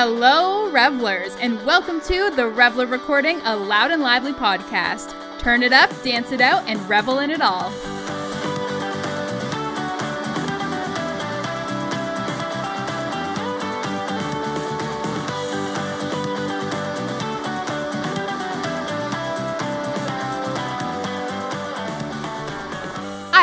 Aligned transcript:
Hello, 0.00 0.70
revelers, 0.70 1.34
and 1.40 1.60
welcome 1.66 2.00
to 2.02 2.30
the 2.30 2.46
Reveller 2.46 2.86
Recording, 2.86 3.40
a 3.40 3.56
loud 3.56 3.90
and 3.90 4.00
lively 4.00 4.32
podcast. 4.32 5.12
Turn 5.40 5.64
it 5.64 5.72
up, 5.72 5.90
dance 6.04 6.30
it 6.30 6.40
out, 6.40 6.62
and 6.68 6.88
revel 6.88 7.18
in 7.18 7.32
it 7.32 7.40
all. 7.40 7.72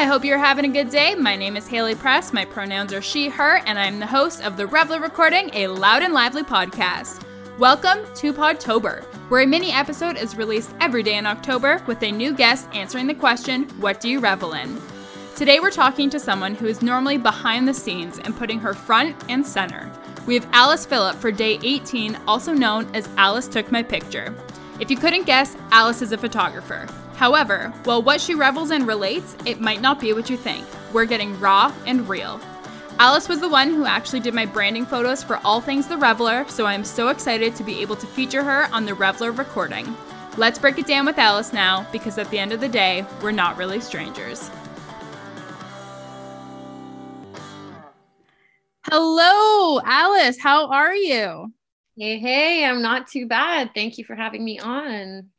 I 0.06 0.08
hope 0.08 0.24
you're 0.24 0.38
having 0.38 0.66
a 0.66 0.68
good 0.68 0.92
day. 0.92 1.16
My 1.16 1.36
name 1.36 1.58
is 1.58 1.68
Haley 1.68 1.96
Press. 1.96 2.32
My 2.32 2.46
pronouns 2.46 2.94
are 2.94 3.02
she, 3.02 3.28
her, 3.28 3.58
and 3.66 3.80
I'm 3.80 3.98
the 3.98 4.06
host 4.06 4.44
of 4.44 4.56
the 4.56 4.68
Reveller 4.68 5.00
Recording, 5.00 5.50
a 5.56 5.66
loud 5.66 6.04
and 6.04 6.14
lively 6.14 6.44
podcast. 6.44 7.26
Welcome 7.58 8.06
to 8.18 8.32
Podtober, 8.32 9.04
where 9.30 9.42
a 9.42 9.48
mini 9.48 9.72
episode 9.72 10.16
is 10.16 10.38
released 10.38 10.76
every 10.80 11.02
day 11.02 11.16
in 11.18 11.26
October 11.26 11.82
with 11.88 12.04
a 12.04 12.12
new 12.12 12.36
guest 12.36 12.70
answering 12.72 13.08
the 13.08 13.16
question, 13.16 13.64
What 13.80 14.00
do 14.00 14.08
you 14.08 14.20
revel 14.20 14.54
in? 14.54 14.80
Today 15.36 15.60
we're 15.60 15.72
talking 15.72 16.12
to 16.12 16.20
someone 16.20 16.54
who 16.54 16.68
is 16.68 16.84
normally 16.84 17.18
behind 17.18 17.68
the 17.68 17.74
scenes 17.74 18.20
and 18.20 18.38
putting 18.38 18.60
her 18.60 18.76
front 18.76 19.16
and 19.28 19.44
center. 19.44 19.92
We 20.28 20.36
have 20.36 20.48
Alice 20.52 20.86
Philipp 20.86 21.16
for 21.16 21.32
day 21.32 21.58
18, 21.64 22.16
also 22.28 22.54
known 22.54 22.88
as 22.94 23.10
Alice 23.18 23.48
Took 23.48 23.72
My 23.72 23.82
Picture. 23.82 24.36
If 24.80 24.92
you 24.92 24.98
couldn't 24.98 25.26
guess, 25.26 25.58
Alice 25.72 26.04
is 26.04 26.12
a 26.12 26.18
photographer. 26.20 26.88
However, 27.16 27.74
while 27.86 28.02
what 28.02 28.20
she 28.20 28.36
revels 28.36 28.72
in 28.72 28.86
relates, 28.86 29.36
it 29.46 29.62
might 29.62 29.82
not 29.82 30.00
be 30.00 30.12
what 30.14 30.30
you 30.30 30.38
think. 30.38 30.66
We're 30.92 31.06
getting 31.06 31.40
raw 31.40 31.74
and 31.86 32.08
real. 32.08 32.42
Alice 33.00 33.28
was 33.28 33.40
the 33.40 33.50
one 33.50 33.70
who 33.70 33.86
actually 33.86 34.22
did 34.22 34.34
my 34.34 34.46
branding 34.46 34.86
photos 34.86 35.24
for 35.24 35.38
all 35.44 35.60
things 35.60 35.88
The 35.88 35.98
Reveller, 35.98 36.46
so 36.48 36.66
I 36.66 36.74
am 36.74 36.86
so 36.86 37.10
excited 37.10 37.56
to 37.56 37.64
be 37.64 37.82
able 37.82 37.96
to 37.98 38.08
feature 38.08 38.44
her 38.44 38.70
on 38.74 38.86
the 38.86 38.94
Reveller 38.94 39.32
recording. 39.32 39.96
Let's 40.38 40.60
break 40.60 40.78
it 40.78 40.88
down 40.88 41.06
with 41.06 41.18
Alice 41.18 41.54
now, 41.54 41.88
because 41.92 42.18
at 42.18 42.30
the 42.30 42.40
end 42.40 42.52
of 42.54 42.60
the 42.62 42.70
day, 42.70 43.06
we're 43.22 43.32
not 43.32 43.58
really 43.58 43.80
strangers. 43.80 44.50
Hello, 48.84 49.82
Alice. 49.84 50.38
How 50.40 50.68
are 50.68 50.94
you? 50.94 51.52
Hey, 51.98 52.20
hey, 52.20 52.66
I'm 52.66 52.82
not 52.82 53.08
too 53.08 53.26
bad. 53.28 53.72
Thank 53.74 53.98
you 53.98 54.04
for 54.04 54.16
having 54.16 54.44
me 54.44 54.60
on. 54.60 55.30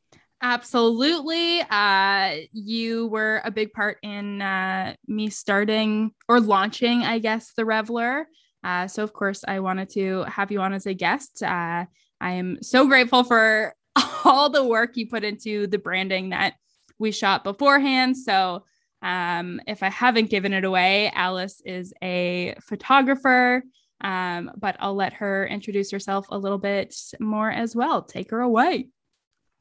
Absolutely. 0.42 1.60
Uh, 1.70 2.36
you 2.52 3.06
were 3.06 3.40
a 3.44 3.50
big 3.50 3.72
part 3.72 3.98
in 4.02 4.42
uh, 4.42 4.94
me 5.06 5.30
starting 5.30 6.12
or 6.28 6.40
launching, 6.40 7.02
I 7.02 7.18
guess, 7.18 7.52
the 7.56 7.64
Reveller. 7.64 8.28
Uh, 8.62 8.86
so, 8.86 9.02
of 9.02 9.12
course, 9.12 9.44
I 9.48 9.60
wanted 9.60 9.88
to 9.90 10.24
have 10.24 10.52
you 10.52 10.60
on 10.60 10.72
as 10.72 10.86
a 10.86 10.94
guest. 10.94 11.42
Uh, 11.42 11.86
I 12.20 12.32
am 12.32 12.62
so 12.62 12.86
grateful 12.86 13.24
for 13.24 13.74
all 14.24 14.50
the 14.50 14.64
work 14.64 14.96
you 14.96 15.08
put 15.08 15.24
into 15.24 15.66
the 15.68 15.78
branding 15.78 16.30
that 16.30 16.54
we 16.98 17.12
shot 17.12 17.42
beforehand. 17.42 18.16
So, 18.16 18.64
um, 19.02 19.60
if 19.66 19.82
I 19.82 19.88
haven't 19.90 20.30
given 20.30 20.52
it 20.52 20.64
away, 20.64 21.10
Alice 21.14 21.62
is 21.64 21.94
a 22.02 22.54
photographer, 22.60 23.62
um, 24.00 24.50
but 24.56 24.76
I'll 24.80 24.94
let 24.94 25.14
her 25.14 25.46
introduce 25.46 25.90
herself 25.90 26.26
a 26.30 26.38
little 26.38 26.58
bit 26.58 26.94
more 27.20 27.50
as 27.50 27.74
well. 27.74 28.02
Take 28.02 28.30
her 28.30 28.40
away. 28.40 28.88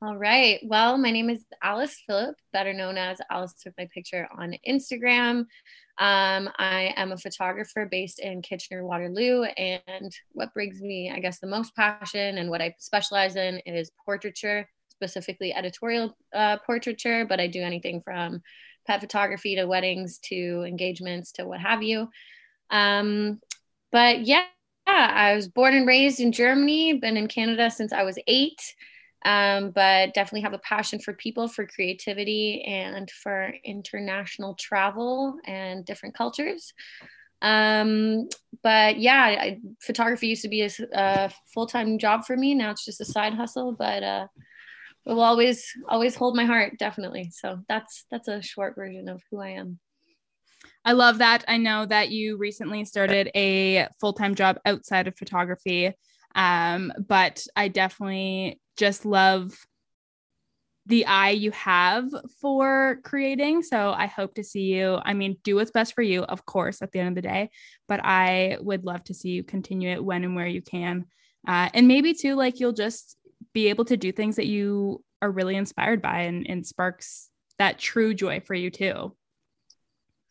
All 0.01 0.17
right. 0.17 0.59
Well, 0.63 0.97
my 0.97 1.09
name 1.09 1.29
is 1.29 1.45
Alice 1.63 2.03
Philipp, 2.05 2.35
better 2.51 2.73
known 2.73 2.97
as 2.97 3.17
Alice 3.31 3.53
Took 3.53 3.73
My 3.77 3.87
Picture 3.93 4.27
on 4.37 4.53
Instagram. 4.67 5.45
Um, 5.97 6.49
I 6.57 6.93
am 6.97 7.13
a 7.13 7.17
photographer 7.17 7.87
based 7.89 8.19
in 8.19 8.41
Kitchener 8.41 8.85
Waterloo. 8.85 9.43
And 9.43 10.11
what 10.33 10.53
brings 10.53 10.81
me, 10.81 11.11
I 11.15 11.19
guess, 11.19 11.39
the 11.39 11.47
most 11.47 11.73
passion 11.77 12.37
and 12.37 12.49
what 12.49 12.61
I 12.61 12.75
specialize 12.77 13.37
in 13.37 13.59
is 13.65 13.89
portraiture, 14.03 14.67
specifically 14.89 15.53
editorial 15.53 16.17
uh, 16.33 16.57
portraiture, 16.65 17.25
but 17.25 17.39
I 17.39 17.47
do 17.47 17.61
anything 17.61 18.01
from 18.01 18.41
pet 18.85 18.99
photography 18.99 19.55
to 19.55 19.65
weddings 19.65 20.19
to 20.25 20.65
engagements 20.67 21.31
to 21.33 21.45
what 21.45 21.61
have 21.61 21.81
you. 21.81 22.09
Um, 22.69 23.39
but 23.93 24.25
yeah, 24.25 24.43
I 24.85 25.35
was 25.35 25.47
born 25.47 25.73
and 25.73 25.87
raised 25.87 26.19
in 26.19 26.33
Germany, 26.33 26.93
been 26.99 27.15
in 27.15 27.29
Canada 27.29 27.71
since 27.71 27.93
I 27.93 28.03
was 28.03 28.19
eight 28.27 28.75
um, 29.25 29.71
but 29.71 30.13
definitely 30.13 30.41
have 30.41 30.53
a 30.53 30.59
passion 30.59 30.99
for 30.99 31.13
people, 31.13 31.47
for 31.47 31.65
creativity, 31.65 32.63
and 32.63 33.09
for 33.09 33.51
international 33.63 34.53
travel 34.53 35.37
and 35.45 35.83
different 35.83 36.15
cultures. 36.15 36.73
Um, 37.41 38.29
but 38.63 38.99
yeah, 38.99 39.23
I, 39.23 39.59
photography 39.81 40.27
used 40.27 40.43
to 40.43 40.47
be 40.47 40.61
a, 40.61 40.69
a 40.93 41.31
full 41.53 41.65
time 41.67 41.97
job 41.97 42.25
for 42.25 42.37
me. 42.37 42.53
Now 42.53 42.71
it's 42.71 42.85
just 42.85 43.01
a 43.01 43.05
side 43.05 43.33
hustle, 43.33 43.73
but 43.73 44.03
uh, 44.03 44.27
it 45.05 45.11
will 45.11 45.21
always 45.21 45.71
always 45.89 46.15
hold 46.15 46.35
my 46.35 46.45
heart, 46.45 46.73
definitely. 46.77 47.31
So 47.33 47.59
that's 47.67 48.05
that's 48.11 48.27
a 48.27 48.41
short 48.41 48.75
version 48.75 49.09
of 49.09 49.21
who 49.29 49.41
I 49.41 49.49
am. 49.49 49.79
I 50.83 50.91
love 50.91 51.17
that. 51.17 51.43
I 51.47 51.57
know 51.57 51.85
that 51.87 52.11
you 52.11 52.37
recently 52.37 52.85
started 52.85 53.31
a 53.35 53.87
full 53.99 54.13
time 54.13 54.35
job 54.35 54.59
outside 54.65 55.07
of 55.07 55.17
photography. 55.17 55.91
Um, 56.35 56.91
but 57.07 57.47
I 57.55 57.69
definitely 57.69 58.59
just 58.77 59.05
love 59.05 59.57
the 60.87 61.05
eye 61.07 61.31
you 61.31 61.51
have 61.51 62.05
for 62.39 62.99
creating. 63.03 63.63
So 63.63 63.91
I 63.91 64.05
hope 64.05 64.35
to 64.35 64.43
see 64.43 64.73
you. 64.73 64.99
I 65.03 65.13
mean, 65.13 65.37
do 65.43 65.55
what's 65.55 65.71
best 65.71 65.95
for 65.95 66.03
you, 66.03 66.21
of 66.23 66.45
course, 66.45 66.81
at 66.81 66.91
the 66.91 66.99
end 66.99 67.09
of 67.09 67.15
the 67.15 67.27
day, 67.27 67.49
but 67.87 68.01
I 68.03 68.57
would 68.61 68.85
love 68.85 69.03
to 69.05 69.13
see 69.13 69.29
you 69.29 69.43
continue 69.43 69.89
it 69.89 70.03
when 70.03 70.23
and 70.23 70.35
where 70.35 70.47
you 70.47 70.61
can. 70.61 71.05
Uh, 71.47 71.69
and 71.73 71.87
maybe 71.87 72.13
too, 72.13 72.35
like 72.35 72.59
you'll 72.59 72.73
just 72.73 73.17
be 73.53 73.69
able 73.69 73.85
to 73.85 73.97
do 73.97 74.11
things 74.11 74.35
that 74.35 74.47
you 74.47 75.03
are 75.21 75.31
really 75.31 75.55
inspired 75.55 76.01
by 76.01 76.21
and, 76.21 76.45
and 76.47 76.65
sparks 76.65 77.29
that 77.57 77.79
true 77.79 78.13
joy 78.13 78.41
for 78.41 78.53
you 78.53 78.69
too. 78.69 79.15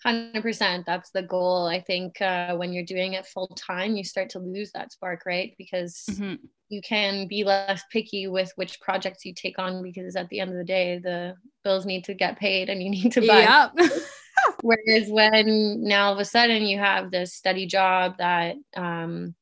100% 0.07 0.85
that's 0.85 1.11
the 1.11 1.23
goal 1.23 1.67
i 1.67 1.81
think 1.81 2.21
uh, 2.21 2.55
when 2.57 2.73
you're 2.73 2.85
doing 2.85 3.15
it 3.15 3.27
full 3.27 3.49
time 3.49 3.97
you 3.97 4.05
start 4.05 4.29
to 4.31 4.39
lose 4.39 4.71
that 4.73 4.93
spark 4.93 5.23
right 5.25 5.55
because 5.57 6.05
mm-hmm. 6.11 6.35
you 6.69 6.81
can 6.83 7.27
be 7.27 7.45
less 7.45 7.83
picky 7.91 8.27
with 8.27 8.53
which 8.57 8.81
projects 8.81 9.25
you 9.25 9.33
take 9.35 9.59
on 9.59 9.83
because 9.83 10.17
at 10.17 10.29
the 10.29 10.41
end 10.41 10.51
of 10.51 10.57
the 10.57 10.65
day 10.65 10.99
the 10.99 11.35
bills 11.63 11.87
need 11.87 12.05
to 12.05 12.15
get 12.15 12.39
paid 12.39 12.69
and 12.69 12.83
you 12.83 12.91
need 12.97 13.13
to 13.13 13.27
buy 13.27 13.41
yep. 13.41 13.73
whereas 14.61 15.09
when 15.09 15.83
now 15.83 16.09
all 16.09 16.13
of 16.13 16.19
a 16.19 16.25
sudden 16.25 16.63
you 16.63 16.79
have 16.79 17.11
this 17.11 17.35
steady 17.35 17.67
job 17.67 18.15
that 18.19 18.57
um, 18.77 19.35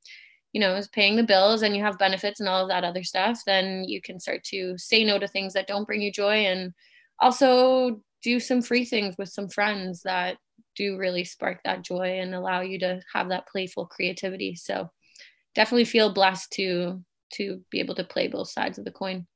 you 0.52 0.60
know 0.60 0.76
is 0.76 0.88
paying 0.88 1.16
the 1.16 1.22
bills 1.22 1.62
and 1.62 1.74
you 1.74 1.82
have 1.82 1.98
benefits 1.98 2.40
and 2.40 2.48
all 2.48 2.62
of 2.62 2.68
that 2.68 2.84
other 2.84 3.02
stuff 3.02 3.40
then 3.46 3.84
you 3.84 4.00
can 4.00 4.20
start 4.20 4.44
to 4.44 4.76
say 4.78 5.02
no 5.02 5.18
to 5.18 5.26
things 5.26 5.54
that 5.54 5.66
don't 5.66 5.86
bring 5.86 6.02
you 6.02 6.12
joy 6.12 6.44
and 6.46 6.72
also 7.18 8.00
do 8.22 8.38
some 8.38 8.62
free 8.62 8.84
things 8.84 9.16
with 9.18 9.28
some 9.28 9.48
friends 9.48 10.02
that 10.02 10.36
do 10.76 10.96
really 10.96 11.24
spark 11.24 11.60
that 11.64 11.82
joy 11.82 12.20
and 12.20 12.34
allow 12.34 12.60
you 12.60 12.78
to 12.80 13.00
have 13.12 13.28
that 13.28 13.46
playful 13.48 13.86
creativity. 13.86 14.54
So 14.56 14.90
definitely 15.54 15.84
feel 15.84 16.12
blessed 16.12 16.52
to 16.52 17.02
to 17.34 17.62
be 17.70 17.80
able 17.80 17.94
to 17.94 18.04
play 18.04 18.28
both 18.28 18.50
sides 18.50 18.78
of 18.78 18.84
the 18.84 18.90
coin. 18.90 19.26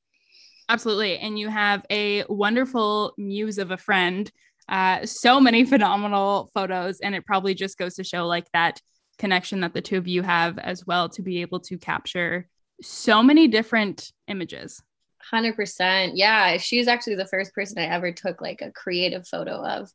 Absolutely. 0.68 1.18
And 1.18 1.38
you 1.38 1.48
have 1.48 1.84
a 1.90 2.24
wonderful 2.28 3.14
muse 3.16 3.58
of 3.58 3.70
a 3.70 3.76
friend. 3.76 4.30
Uh, 4.68 5.06
so 5.06 5.40
many 5.40 5.64
phenomenal 5.66 6.50
photos. 6.54 7.00
And 7.00 7.14
it 7.14 7.24
probably 7.24 7.54
just 7.54 7.78
goes 7.78 7.94
to 7.94 8.04
show 8.04 8.26
like 8.26 8.46
that 8.52 8.80
connection 9.18 9.60
that 9.60 9.72
the 9.72 9.80
two 9.80 9.96
of 9.96 10.06
you 10.06 10.22
have 10.22 10.58
as 10.58 10.86
well 10.86 11.08
to 11.08 11.22
be 11.22 11.40
able 11.40 11.60
to 11.60 11.78
capture 11.78 12.48
so 12.82 13.22
many 13.22 13.48
different 13.48 14.12
images. 14.28 14.82
100%. 15.32 16.12
Yeah. 16.14 16.58
She's 16.58 16.88
actually 16.88 17.16
the 17.16 17.26
first 17.26 17.54
person 17.54 17.78
I 17.78 17.86
ever 17.86 18.12
took 18.12 18.40
like 18.40 18.60
a 18.60 18.72
creative 18.72 19.26
photo 19.26 19.64
of. 19.64 19.90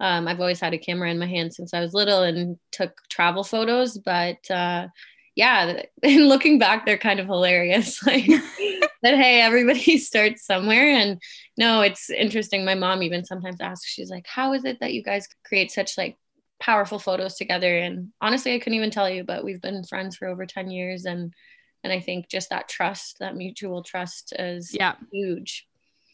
Um, 0.00 0.26
I've 0.26 0.40
always 0.40 0.60
had 0.60 0.74
a 0.74 0.78
camera 0.78 1.10
in 1.10 1.18
my 1.18 1.26
hand 1.26 1.54
since 1.54 1.72
I 1.72 1.80
was 1.80 1.94
little 1.94 2.22
and 2.22 2.58
took 2.72 2.92
travel 3.08 3.44
photos, 3.44 3.96
but 3.98 4.50
uh, 4.50 4.88
yeah, 5.36 5.82
and 6.02 6.28
looking 6.28 6.58
back, 6.58 6.84
they're 6.86 6.98
kind 6.98 7.20
of 7.20 7.26
hilarious. 7.26 8.00
Like 8.06 8.26
that, 9.02 9.16
hey, 9.16 9.42
everybody 9.42 9.98
starts 9.98 10.46
somewhere. 10.46 10.88
And 10.88 11.20
no, 11.58 11.82
it's 11.82 12.08
interesting. 12.10 12.64
My 12.64 12.74
mom 12.74 13.02
even 13.02 13.24
sometimes 13.24 13.60
asks, 13.60 13.86
she's 13.86 14.10
like, 14.10 14.26
how 14.26 14.54
is 14.54 14.64
it 14.64 14.80
that 14.80 14.94
you 14.94 15.02
guys 15.02 15.28
create 15.44 15.70
such 15.70 15.98
like 15.98 16.16
powerful 16.58 16.98
photos 16.98 17.34
together? 17.36 17.76
And 17.76 18.12
honestly, 18.20 18.54
I 18.54 18.58
couldn't 18.58 18.78
even 18.78 18.90
tell 18.90 19.10
you, 19.10 19.22
but 19.22 19.44
we've 19.44 19.60
been 19.60 19.84
friends 19.84 20.16
for 20.16 20.26
over 20.26 20.46
10 20.46 20.70
years. 20.70 21.04
And 21.04 21.34
and 21.82 21.92
I 21.92 22.00
think 22.00 22.30
just 22.30 22.48
that 22.48 22.66
trust, 22.66 23.18
that 23.20 23.36
mutual 23.36 23.82
trust 23.82 24.32
is 24.38 24.74
yeah. 24.74 24.94
huge. 25.12 25.66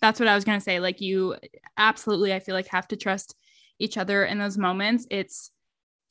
That's 0.03 0.19
what 0.19 0.29
I 0.29 0.35
was 0.35 0.44
gonna 0.44 0.61
say. 0.61 0.81
Like 0.81 1.00
you 1.00 1.37
absolutely, 1.77 2.35
I 2.35 2.41
feel 2.41 2.56
like 2.56 2.67
have 2.69 2.88
to 2.88 2.97
trust 2.97 3.37
each 3.81 3.97
other 3.97 4.25
in 4.25 4.38
those 4.38 4.59
moments. 4.59 5.06
It's 5.11 5.50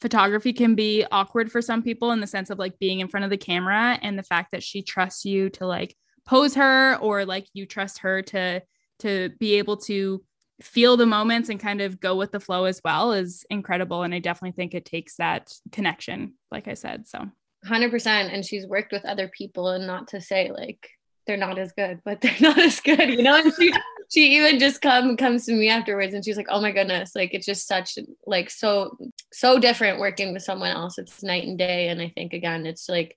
photography 0.01 0.53
can 0.53 0.75
be 0.75 1.05
awkward 1.11 1.51
for 1.51 1.61
some 1.61 1.83
people 1.83 2.11
in 2.11 2.19
the 2.19 2.27
sense 2.27 2.49
of 2.49 2.59
like 2.59 2.79
being 2.79 2.99
in 2.99 3.07
front 3.07 3.23
of 3.23 3.29
the 3.29 3.37
camera 3.37 3.99
and 4.01 4.17
the 4.17 4.23
fact 4.23 4.51
that 4.51 4.63
she 4.63 4.81
trusts 4.81 5.25
you 5.25 5.49
to 5.49 5.65
like 5.65 5.95
pose 6.25 6.55
her 6.55 6.95
or 6.97 7.25
like 7.25 7.47
you 7.53 7.65
trust 7.65 7.99
her 7.99 8.21
to 8.21 8.61
to 8.99 9.29
be 9.39 9.55
able 9.55 9.77
to 9.77 10.23
feel 10.61 10.97
the 10.97 11.05
moments 11.05 11.49
and 11.49 11.59
kind 11.59 11.79
of 11.81 11.99
go 11.99 12.15
with 12.15 12.31
the 12.31 12.39
flow 12.39 12.65
as 12.65 12.81
well 12.83 13.13
is 13.13 13.45
incredible. 13.49 14.03
And 14.03 14.13
I 14.13 14.19
definitely 14.19 14.55
think 14.55 14.73
it 14.73 14.85
takes 14.85 15.15
that 15.15 15.51
connection 15.71 16.33
like 16.51 16.67
I 16.67 16.73
said 16.73 17.07
so. 17.07 17.25
100% 17.65 18.07
and 18.07 18.45
she's 18.45 18.65
worked 18.67 18.93
with 18.93 19.03
other 19.05 19.29
people 19.37 19.69
and 19.69 19.85
not 19.85 20.09
to 20.09 20.21
say 20.21 20.49
like 20.49 20.89
they're 21.27 21.35
not 21.35 21.57
as 21.57 21.73
good 21.73 21.99
but 22.05 22.21
they're 22.21 22.35
not 22.41 22.57
as 22.57 22.79
good 22.79 23.09
you 23.09 23.23
know? 23.23 23.35
And 23.35 23.53
she 23.53 23.73
she 24.09 24.37
even 24.37 24.59
just 24.59 24.81
come 24.81 25.15
comes 25.15 25.45
to 25.45 25.53
me 25.53 25.69
afterwards 25.69 26.13
and 26.13 26.25
she's 26.25 26.37
like 26.37 26.47
oh 26.49 26.59
my 26.59 26.71
goodness 26.71 27.15
like 27.15 27.33
it's 27.33 27.45
just 27.45 27.67
such 27.67 27.97
like 28.25 28.49
so 28.49 28.97
so 29.31 29.59
different 29.59 29.99
working 29.99 30.33
with 30.33 30.43
someone 30.43 30.71
else. 30.71 30.97
It's 30.97 31.23
night 31.23 31.45
and 31.47 31.57
day. 31.57 31.87
And 31.87 32.01
i 32.01 32.09
think 32.09 32.33
again 32.33 32.65
it's 32.65 32.89
like 32.89 33.15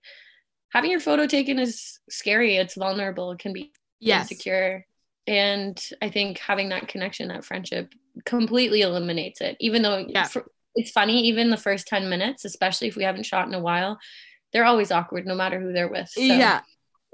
having 0.71 0.91
your 0.91 1.01
photo 1.01 1.27
taken 1.27 1.59
is 1.59 1.99
scary. 2.09 2.57
It's 2.57 2.75
vulnerable. 2.75 3.33
It 3.33 3.39
can 3.39 3.53
be 3.53 3.73
yes. 4.01 4.31
insecure. 4.31 4.87
And 5.27 5.83
i 6.01 6.11
think 6.11 6.39
having 6.39 6.69
that 6.69 6.89
connection 6.89 7.29
that 7.29 7.45
friendship 7.45 7.93
completely 8.25 8.83
eliminates 8.83 9.41
it. 9.41 9.57
Even 9.61 9.83
though 9.83 10.05
yeah. 10.07 10.25
for, 10.25 10.45
it's 10.75 10.91
funny 10.91 11.23
even 11.23 11.51
the 11.51 11.57
first 11.57 11.87
10 11.87 12.09
minutes 12.09 12.47
especially 12.47 12.89
if 12.89 12.97
we 12.97 13.05
haven't 13.05 13.27
shot 13.27 13.47
in 13.47 13.53
a 13.53 13.61
while 13.61 13.99
they're 14.55 14.65
always 14.65 14.91
awkward 14.91 15.27
no 15.27 15.35
matter 15.35 15.61
who 15.61 15.73
they're 15.73 15.89
with. 15.89 16.09
So. 16.09 16.21
yeah 16.21 16.61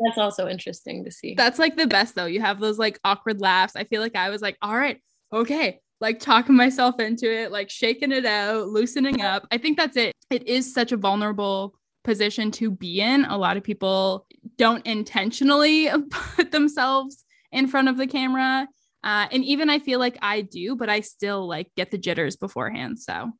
that's 0.00 0.18
also 0.18 0.48
interesting 0.48 1.04
to 1.04 1.10
see. 1.10 1.34
That's 1.34 1.58
like 1.58 1.76
the 1.76 1.86
best 1.86 2.14
though. 2.14 2.26
You 2.26 2.40
have 2.40 2.60
those 2.60 2.78
like 2.78 2.98
awkward 3.04 3.40
laughs. 3.40 3.76
I 3.76 3.84
feel 3.84 4.00
like 4.00 4.16
I 4.16 4.30
was 4.30 4.42
like, 4.42 4.56
all 4.62 4.76
right, 4.76 5.00
okay, 5.32 5.80
like 6.00 6.20
talking 6.20 6.54
myself 6.54 7.00
into 7.00 7.30
it, 7.30 7.50
like 7.50 7.70
shaking 7.70 8.12
it 8.12 8.24
out, 8.24 8.68
loosening 8.68 9.20
up. 9.20 9.46
I 9.50 9.58
think 9.58 9.76
that's 9.76 9.96
it. 9.96 10.12
It 10.30 10.46
is 10.46 10.72
such 10.72 10.92
a 10.92 10.96
vulnerable 10.96 11.74
position 12.04 12.50
to 12.52 12.70
be 12.70 13.00
in. 13.00 13.24
A 13.24 13.36
lot 13.36 13.56
of 13.56 13.64
people 13.64 14.26
don't 14.56 14.86
intentionally 14.86 15.90
put 16.10 16.52
themselves 16.52 17.24
in 17.52 17.66
front 17.66 17.88
of 17.88 17.96
the 17.96 18.06
camera. 18.06 18.68
Uh, 19.02 19.26
and 19.30 19.44
even 19.44 19.70
I 19.70 19.78
feel 19.78 19.98
like 19.98 20.18
I 20.22 20.42
do, 20.42 20.76
but 20.76 20.88
I 20.88 21.00
still 21.00 21.46
like 21.46 21.70
get 21.76 21.90
the 21.90 21.98
jitters 21.98 22.36
beforehand. 22.36 22.98
So 22.98 23.32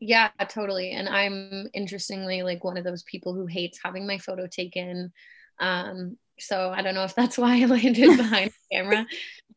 yeah, 0.00 0.30
totally. 0.48 0.92
And 0.92 1.08
I'm 1.08 1.68
interestingly 1.74 2.42
like 2.42 2.64
one 2.64 2.78
of 2.78 2.84
those 2.84 3.02
people 3.02 3.34
who 3.34 3.46
hates 3.46 3.78
having 3.82 4.06
my 4.06 4.18
photo 4.18 4.46
taken. 4.46 5.12
Um, 5.60 6.16
so 6.38 6.70
I 6.70 6.82
don't 6.82 6.94
know 6.94 7.04
if 7.04 7.14
that's 7.14 7.38
why 7.38 7.60
I 7.60 7.66
landed 7.66 8.16
behind 8.16 8.50
the 8.50 8.76
camera. 8.76 9.06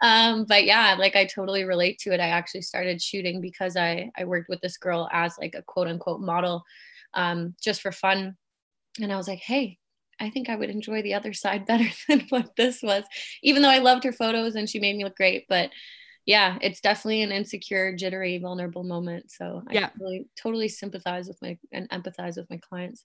Um, 0.01 0.45
but 0.45 0.65
yeah, 0.65 0.95
like 0.99 1.15
I 1.15 1.25
totally 1.25 1.63
relate 1.63 1.99
to 1.99 2.13
it. 2.13 2.19
I 2.19 2.27
actually 2.27 2.63
started 2.63 3.01
shooting 3.01 3.41
because 3.41 3.77
I 3.77 4.11
I 4.17 4.25
worked 4.25 4.49
with 4.49 4.61
this 4.61 4.77
girl 4.77 5.09
as 5.11 5.37
like 5.39 5.55
a 5.55 5.63
quote 5.63 5.87
unquote 5.87 6.21
model, 6.21 6.63
um, 7.13 7.55
just 7.61 7.81
for 7.81 7.91
fun. 7.91 8.35
And 9.01 9.11
I 9.11 9.17
was 9.17 9.27
like, 9.27 9.39
hey, 9.39 9.77
I 10.19 10.29
think 10.29 10.49
I 10.49 10.55
would 10.55 10.69
enjoy 10.69 11.01
the 11.01 11.13
other 11.13 11.33
side 11.33 11.65
better 11.67 11.89
than 12.07 12.25
what 12.29 12.55
this 12.55 12.81
was, 12.83 13.03
even 13.41 13.61
though 13.61 13.69
I 13.69 13.79
loved 13.79 14.03
her 14.03 14.13
photos 14.13 14.55
and 14.55 14.69
she 14.69 14.79
made 14.79 14.95
me 14.95 15.03
look 15.03 15.15
great. 15.15 15.45
But 15.47 15.69
yeah, 16.25 16.57
it's 16.61 16.79
definitely 16.79 17.21
an 17.21 17.31
insecure, 17.33 17.95
jittery, 17.95 18.37
vulnerable 18.37 18.83
moment. 18.83 19.29
So 19.29 19.61
I 19.67 19.73
yeah. 19.73 19.89
totally, 19.89 20.27
totally 20.41 20.69
sympathize 20.69 21.27
with 21.27 21.41
my 21.41 21.57
and 21.71 21.89
empathize 21.89 22.37
with 22.37 22.49
my 22.49 22.57
clients. 22.57 23.03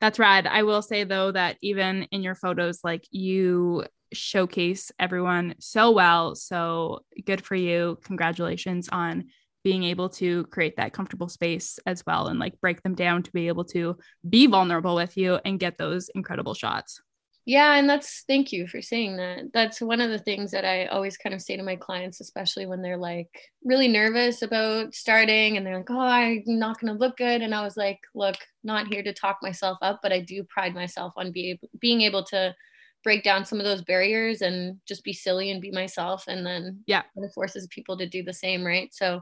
That's 0.00 0.18
rad. 0.18 0.46
I 0.46 0.64
will 0.64 0.82
say 0.82 1.04
though 1.04 1.32
that 1.32 1.56
even 1.62 2.04
in 2.10 2.22
your 2.22 2.34
photos, 2.34 2.80
like 2.82 3.06
you 3.10 3.84
showcase 4.12 4.92
everyone 4.98 5.54
so 5.58 5.90
well. 5.90 6.34
So 6.34 7.00
good 7.24 7.44
for 7.44 7.54
you. 7.54 7.98
Congratulations 8.04 8.88
on 8.90 9.24
being 9.64 9.84
able 9.84 10.08
to 10.08 10.44
create 10.46 10.76
that 10.76 10.92
comfortable 10.92 11.28
space 11.28 11.78
as 11.86 12.04
well 12.06 12.26
and 12.26 12.38
like 12.38 12.60
break 12.60 12.82
them 12.82 12.94
down 12.94 13.22
to 13.22 13.32
be 13.32 13.46
able 13.48 13.64
to 13.64 13.96
be 14.28 14.46
vulnerable 14.46 14.94
with 14.94 15.16
you 15.16 15.38
and 15.44 15.60
get 15.60 15.78
those 15.78 16.08
incredible 16.14 16.54
shots. 16.54 17.00
Yeah, 17.44 17.74
and 17.74 17.88
that's 17.88 18.22
thank 18.28 18.52
you 18.52 18.68
for 18.68 18.80
saying 18.80 19.16
that. 19.16 19.52
That's 19.52 19.80
one 19.80 20.00
of 20.00 20.10
the 20.10 20.18
things 20.18 20.52
that 20.52 20.64
I 20.64 20.86
always 20.86 21.16
kind 21.16 21.34
of 21.34 21.42
say 21.42 21.56
to 21.56 21.62
my 21.62 21.74
clients, 21.74 22.20
especially 22.20 22.66
when 22.66 22.82
they're 22.82 22.96
like 22.96 23.30
really 23.64 23.88
nervous 23.88 24.42
about 24.42 24.94
starting 24.94 25.56
and 25.56 25.66
they're 25.66 25.78
like, 25.78 25.90
oh, 25.90 25.98
I'm 25.98 26.42
not 26.46 26.80
going 26.80 26.92
to 26.92 26.98
look 26.98 27.16
good. 27.16 27.42
And 27.42 27.52
I 27.52 27.64
was 27.64 27.76
like, 27.76 27.98
look, 28.14 28.36
not 28.62 28.86
here 28.86 29.02
to 29.02 29.12
talk 29.12 29.38
myself 29.42 29.76
up, 29.82 29.98
but 30.04 30.12
I 30.12 30.20
do 30.20 30.44
pride 30.44 30.72
myself 30.72 31.14
on 31.16 31.32
be, 31.32 31.58
being 31.80 32.02
able 32.02 32.22
to 32.26 32.54
break 33.02 33.24
down 33.24 33.44
some 33.44 33.58
of 33.58 33.64
those 33.64 33.82
barriers 33.82 34.42
and 34.42 34.78
just 34.86 35.02
be 35.02 35.12
silly 35.12 35.50
and 35.50 35.60
be 35.60 35.72
myself. 35.72 36.24
And 36.28 36.46
then, 36.46 36.84
yeah, 36.86 37.02
it 37.16 37.32
forces 37.34 37.66
people 37.68 37.96
to 37.98 38.08
do 38.08 38.22
the 38.22 38.32
same, 38.32 38.64
right? 38.64 38.94
So, 38.94 39.20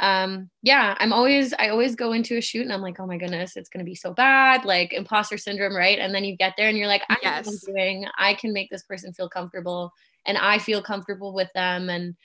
um 0.00 0.48
yeah 0.62 0.94
i'm 0.98 1.12
always 1.12 1.52
i 1.58 1.68
always 1.68 1.94
go 1.94 2.12
into 2.12 2.36
a 2.36 2.40
shoot 2.40 2.62
and 2.62 2.72
i'm 2.72 2.80
like 2.80 2.98
oh 2.98 3.06
my 3.06 3.18
goodness 3.18 3.56
it's 3.56 3.68
going 3.68 3.84
to 3.84 3.88
be 3.88 3.94
so 3.94 4.12
bad 4.12 4.64
like 4.64 4.92
imposter 4.92 5.36
syndrome 5.36 5.76
right 5.76 5.98
and 5.98 6.14
then 6.14 6.24
you 6.24 6.36
get 6.36 6.54
there 6.56 6.68
and 6.68 6.78
you're 6.78 6.86
like 6.86 7.02
i 7.10 7.16
yes. 7.22 7.46
know 7.46 7.52
what 7.52 7.60
i'm 7.68 7.74
doing 7.74 8.06
i 8.18 8.34
can 8.34 8.52
make 8.52 8.70
this 8.70 8.82
person 8.82 9.12
feel 9.12 9.28
comfortable 9.28 9.92
and 10.26 10.38
i 10.38 10.58
feel 10.58 10.82
comfortable 10.82 11.34
with 11.34 11.48
them 11.54 11.90
and 11.90 12.16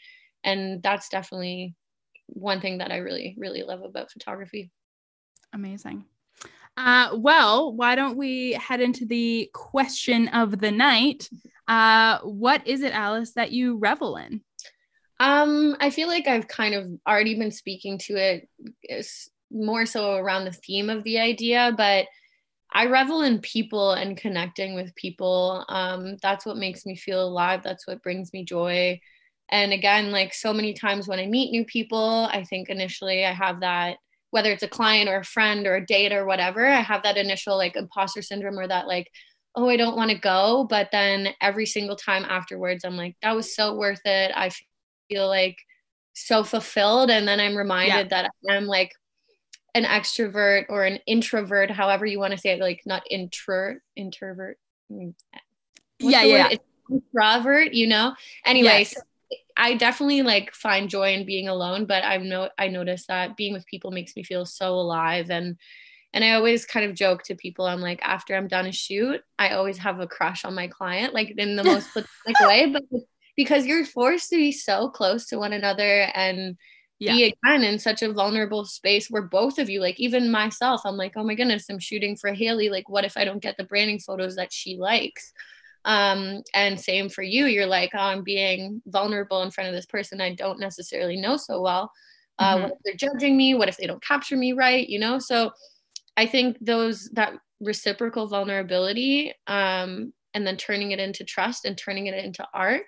and 0.44 0.82
that's 0.82 1.10
definitely 1.10 1.76
one 2.28 2.62
thing 2.62 2.78
that 2.78 2.92
i 2.92 2.98
really 2.98 3.36
really 3.38 3.62
love 3.62 3.84
about 3.84 4.12
photography 4.12 4.72
amazing 5.54 6.06
uh, 6.78 7.12
well, 7.16 7.74
why 7.74 7.96
don't 7.96 8.18
we 8.18 8.52
head 8.54 8.82
into 8.82 9.06
the 9.06 9.50
question 9.54 10.28
of 10.28 10.60
the 10.60 10.72
night? 10.72 11.30
Uh, 11.70 12.20
what 12.20 12.68
is 12.68 12.82
it, 12.82 12.92
Alice, 12.92 13.32
that 13.32 13.52
you 13.52 13.78
revel 13.78 14.18
in? 14.18 14.42
Um, 15.20 15.76
I 15.80 15.90
feel 15.90 16.08
like 16.08 16.28
I've 16.28 16.48
kind 16.48 16.76
of 16.76 16.88
already 17.08 17.38
been 17.38 17.52
speaking 17.52 17.98
to 18.00 18.16
it 18.16 18.50
more 19.52 19.86
so 19.86 20.16
around 20.16 20.46
the 20.46 20.52
theme 20.52 20.90
of 20.90 21.04
the 21.04 21.20
idea, 21.20 21.74
but 21.76 22.08
I 22.74 22.88
revel 22.88 23.22
in 23.22 23.40
people 23.40 23.94
and 23.94 24.18
connecting 24.18 24.76
with 24.76 24.94
people. 24.96 25.66
Um, 25.70 26.18
that's 26.22 26.46
what 26.46 26.58
makes 26.58 26.86
me 26.86 26.96
feel 26.96 27.26
alive. 27.26 27.62
That's 27.64 27.88
what 27.88 28.04
brings 28.04 28.34
me 28.34 28.44
joy. 28.44 29.00
And 29.50 29.72
again, 29.72 30.12
like 30.12 30.34
so 30.34 30.52
many 30.54 30.74
times 30.74 31.08
when 31.08 31.20
I 31.20 31.28
meet 31.28 31.52
new 31.52 31.64
people, 31.66 32.28
I 32.32 32.44
think 32.44 32.70
initially 32.70 33.26
I 33.26 33.32
have 33.32 33.62
that, 33.62 33.98
whether 34.32 34.52
it's 34.52 34.64
a 34.64 34.68
client 34.68 35.08
or 35.08 35.18
a 35.20 35.24
friend 35.24 35.66
or 35.68 35.76
a 35.76 35.86
date 35.86 36.12
or 36.12 36.26
whatever, 36.26 36.66
I 36.66 36.82
have 36.82 37.04
that 37.04 37.18
initial 37.18 37.56
like 37.56 37.78
imposter 37.78 38.22
syndrome 38.22 38.60
or 38.60 38.68
that 38.68 38.88
like, 38.88 39.10
oh, 39.56 39.70
I 39.70 39.78
don't 39.78 39.96
want 39.96 40.12
to 40.12 40.18
go. 40.18 40.66
But 40.70 40.90
then 40.92 41.30
every 41.42 41.66
single 41.66 41.96
time 41.96 42.26
afterwards, 42.26 42.84
I'm 42.84 42.98
like, 42.98 43.16
that 43.22 43.36
was 43.36 43.56
so 43.56 43.76
worth 43.76 44.02
it. 44.04 44.32
I 44.36 44.50
feel 45.08 45.28
like 45.28 45.58
so 46.14 46.44
fulfilled. 46.44 47.10
And 47.10 47.28
then 47.28 47.40
i'm 47.40 47.56
reminded 47.56 48.12
yeah. 48.12 48.24
that 48.24 48.32
i'm 48.50 48.66
like 48.66 48.94
an 49.74 49.84
extrovert 49.84 50.66
or 50.70 50.86
an 50.86 51.00
introvert 51.06 51.70
however 51.70 52.06
you 52.06 52.18
want 52.18 52.32
to 52.32 52.38
say 52.38 52.52
it 52.52 52.60
like 52.60 52.82
not 52.86 53.04
intro 53.10 53.76
introvert. 53.96 54.58
Mm, 54.92 55.14
What's 56.00 56.14
yeah 56.14 56.24
yeah 56.24 56.50
introvert 56.90 57.74
you 57.74 57.88
know? 57.88 58.16
Anyway 58.46 58.80
yes. 58.80 58.96
i 59.58 59.76
definitely 59.76 60.22
like 60.22 60.54
find 60.54 60.90
joy 60.90 61.14
in 61.14 61.26
being 61.26 61.48
alone 61.48 61.86
but 61.86 62.04
i've 62.04 62.22
no 62.22 62.50
i 62.58 62.68
noticed 62.68 63.08
that 63.08 63.36
being 63.36 63.54
with 63.54 63.66
people 63.66 63.92
makes 63.92 64.16
me 64.16 64.24
feel 64.24 64.46
so 64.46 64.74
alive. 64.76 65.30
And 65.30 65.58
and 66.16 66.24
i 66.24 66.32
always 66.32 66.66
kind 66.66 66.86
of 66.86 66.96
joke 66.96 67.22
to 67.24 67.36
people 67.36 67.66
i'm 67.66 67.82
like 67.82 68.00
after 68.02 68.36
i'm 68.36 68.48
done 68.48 68.66
a 68.66 68.72
shoot 68.72 69.22
i 69.38 69.50
always 69.50 69.78
have 69.78 70.00
a 70.00 70.08
crush 70.08 70.46
on 70.46 70.56
my 70.56 70.68
client 70.68 71.14
like 71.14 71.34
in 71.38 71.56
the 71.56 71.64
most 71.72 71.92
platonic 71.92 72.40
way 72.42 72.72
but 72.72 72.84
because 73.36 73.66
you're 73.66 73.86
forced 73.86 74.30
to 74.30 74.38
be 74.38 74.52
so 74.52 74.90
close 74.90 75.26
to 75.28 75.38
one 75.38 75.54
another 75.54 76.10
and 76.14 76.58
yeah. 77.00 77.14
be 77.14 77.24
again 77.24 77.64
in 77.64 77.78
such 77.78 78.02
a 78.02 78.14
vulnerable 78.14 78.66
space 78.66 79.10
where 79.10 79.22
both 79.22 79.60
of 79.60 79.70
you 79.70 79.82
like 79.82 80.00
even 80.00 80.32
myself 80.32 80.82
i'm 80.86 80.96
like 80.96 81.14
oh 81.16 81.24
my 81.24 81.36
goodness 81.36 81.66
i'm 81.70 81.80
shooting 81.80 82.16
for 82.16 82.34
haley. 82.34 82.70
Like 82.70 82.88
what 82.90 83.06
if 83.06 83.18
i 83.18 83.26
don't 83.26 83.42
get 83.42 83.58
the 83.58 83.66
branding 83.66 84.00
photos 84.00 84.36
that 84.36 84.54
she 84.54 84.78
likes? 84.78 85.34
Um 85.84 86.42
and 86.54 86.80
same 86.80 87.10
for 87.10 87.22
you. 87.22 87.46
You're 87.46 87.66
like 87.66 87.92
oh, 87.94 88.00
i'm 88.00 88.24
being 88.24 88.82
vulnerable 88.88 89.44
in 89.44 89.52
front 89.52 89.70
of 89.70 89.76
this 89.76 89.86
person 89.86 90.22
i 90.22 90.34
don't 90.34 90.60
necessarily 90.60 91.18
know 91.18 91.38
so 91.38 91.62
well. 91.62 91.92
Uh, 92.38 92.56
mm-hmm. 92.56 92.64
what 92.64 92.72
if 92.72 92.78
they're 92.84 93.10
judging 93.10 93.38
me? 93.38 93.56
What 93.56 93.70
if 93.70 93.78
they 93.78 93.88
don't 93.88 94.04
capture 94.04 94.36
me 94.36 94.54
right? 94.54 94.88
You 94.88 95.00
know? 95.00 95.20
So 95.20 95.52
i 96.18 96.26
think 96.26 96.58
those 96.62 97.10
that 97.14 97.34
reciprocal 97.60 98.28
vulnerability 98.28 99.34
um 99.48 100.14
and 100.34 100.46
then 100.46 100.58
turning 100.58 100.92
it 100.92 101.00
into 101.00 101.24
trust 101.24 101.66
and 101.66 101.78
turning 101.78 102.08
it 102.08 102.14
into 102.14 102.46
art 102.54 102.84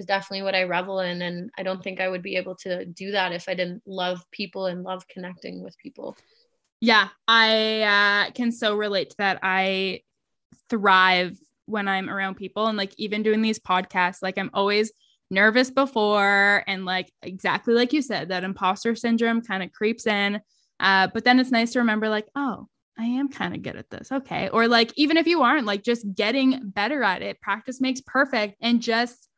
is 0.00 0.06
definitely 0.06 0.42
what 0.42 0.56
I 0.56 0.64
revel 0.64 0.98
in. 0.98 1.22
And 1.22 1.50
I 1.56 1.62
don't 1.62 1.82
think 1.82 2.00
I 2.00 2.08
would 2.08 2.22
be 2.22 2.36
able 2.36 2.56
to 2.56 2.84
do 2.84 3.12
that 3.12 3.32
if 3.32 3.48
I 3.48 3.54
didn't 3.54 3.82
love 3.86 4.24
people 4.32 4.66
and 4.66 4.82
love 4.82 5.06
connecting 5.06 5.62
with 5.62 5.78
people. 5.78 6.16
Yeah, 6.80 7.08
I 7.28 7.82
uh, 7.82 8.30
can 8.32 8.50
so 8.50 8.74
relate 8.74 9.10
to 9.10 9.16
that. 9.18 9.38
I 9.42 10.00
thrive 10.68 11.38
when 11.66 11.86
I'm 11.86 12.10
around 12.10 12.34
people 12.34 12.66
and 12.66 12.76
like 12.76 12.94
even 12.96 13.22
doing 13.22 13.42
these 13.42 13.60
podcasts, 13.60 14.22
like 14.22 14.38
I'm 14.38 14.50
always 14.54 14.90
nervous 15.30 15.70
before 15.70 16.64
and 16.66 16.84
like 16.84 17.12
exactly 17.22 17.74
like 17.74 17.92
you 17.92 18.02
said, 18.02 18.30
that 18.30 18.42
imposter 18.42 18.96
syndrome 18.96 19.42
kind 19.42 19.62
of 19.62 19.70
creeps 19.70 20.06
in. 20.06 20.40
Uh, 20.80 21.08
but 21.12 21.24
then 21.24 21.38
it's 21.38 21.50
nice 21.50 21.72
to 21.72 21.80
remember, 21.80 22.08
like, 22.08 22.26
oh, 22.34 22.66
I 22.98 23.04
am 23.04 23.28
kind 23.28 23.54
of 23.54 23.62
good 23.62 23.76
at 23.76 23.90
this. 23.90 24.10
Okay. 24.10 24.48
Or 24.48 24.66
like, 24.66 24.92
even 24.96 25.18
if 25.18 25.26
you 25.26 25.42
aren't, 25.42 25.66
like, 25.66 25.82
just 25.82 26.06
getting 26.14 26.70
better 26.70 27.02
at 27.02 27.22
it, 27.22 27.40
practice 27.40 27.80
makes 27.80 28.00
perfect. 28.00 28.56
And 28.62 28.80
just 28.80 29.28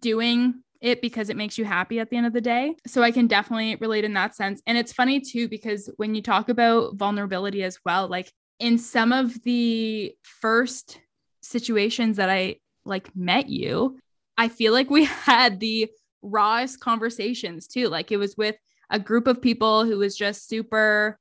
doing 0.00 0.62
it 0.80 1.00
because 1.00 1.30
it 1.30 1.36
makes 1.36 1.58
you 1.58 1.64
happy 1.64 1.98
at 1.98 2.10
the 2.10 2.16
end 2.16 2.26
of 2.26 2.32
the 2.32 2.40
day. 2.40 2.76
So 2.86 3.02
I 3.02 3.10
can 3.10 3.26
definitely 3.26 3.76
relate 3.76 4.04
in 4.04 4.14
that 4.14 4.34
sense. 4.34 4.60
And 4.66 4.76
it's 4.76 4.92
funny 4.92 5.20
too, 5.20 5.48
because 5.48 5.90
when 5.96 6.14
you 6.14 6.22
talk 6.22 6.48
about 6.48 6.96
vulnerability 6.96 7.62
as 7.62 7.78
well, 7.84 8.08
like 8.08 8.30
in 8.58 8.78
some 8.78 9.12
of 9.12 9.42
the 9.42 10.14
first 10.22 11.00
situations 11.42 12.16
that 12.16 12.30
I 12.30 12.56
like 12.84 13.14
met 13.16 13.48
you, 13.48 13.98
I 14.36 14.48
feel 14.48 14.72
like 14.72 14.90
we 14.90 15.04
had 15.04 15.60
the 15.60 15.88
rawest 16.22 16.80
conversations 16.80 17.66
too. 17.66 17.88
Like 17.88 18.12
it 18.12 18.16
was 18.16 18.36
with 18.36 18.56
a 18.90 18.98
group 18.98 19.26
of 19.26 19.42
people 19.42 19.84
who 19.84 19.98
was 19.98 20.16
just 20.16 20.48
super 20.48 21.18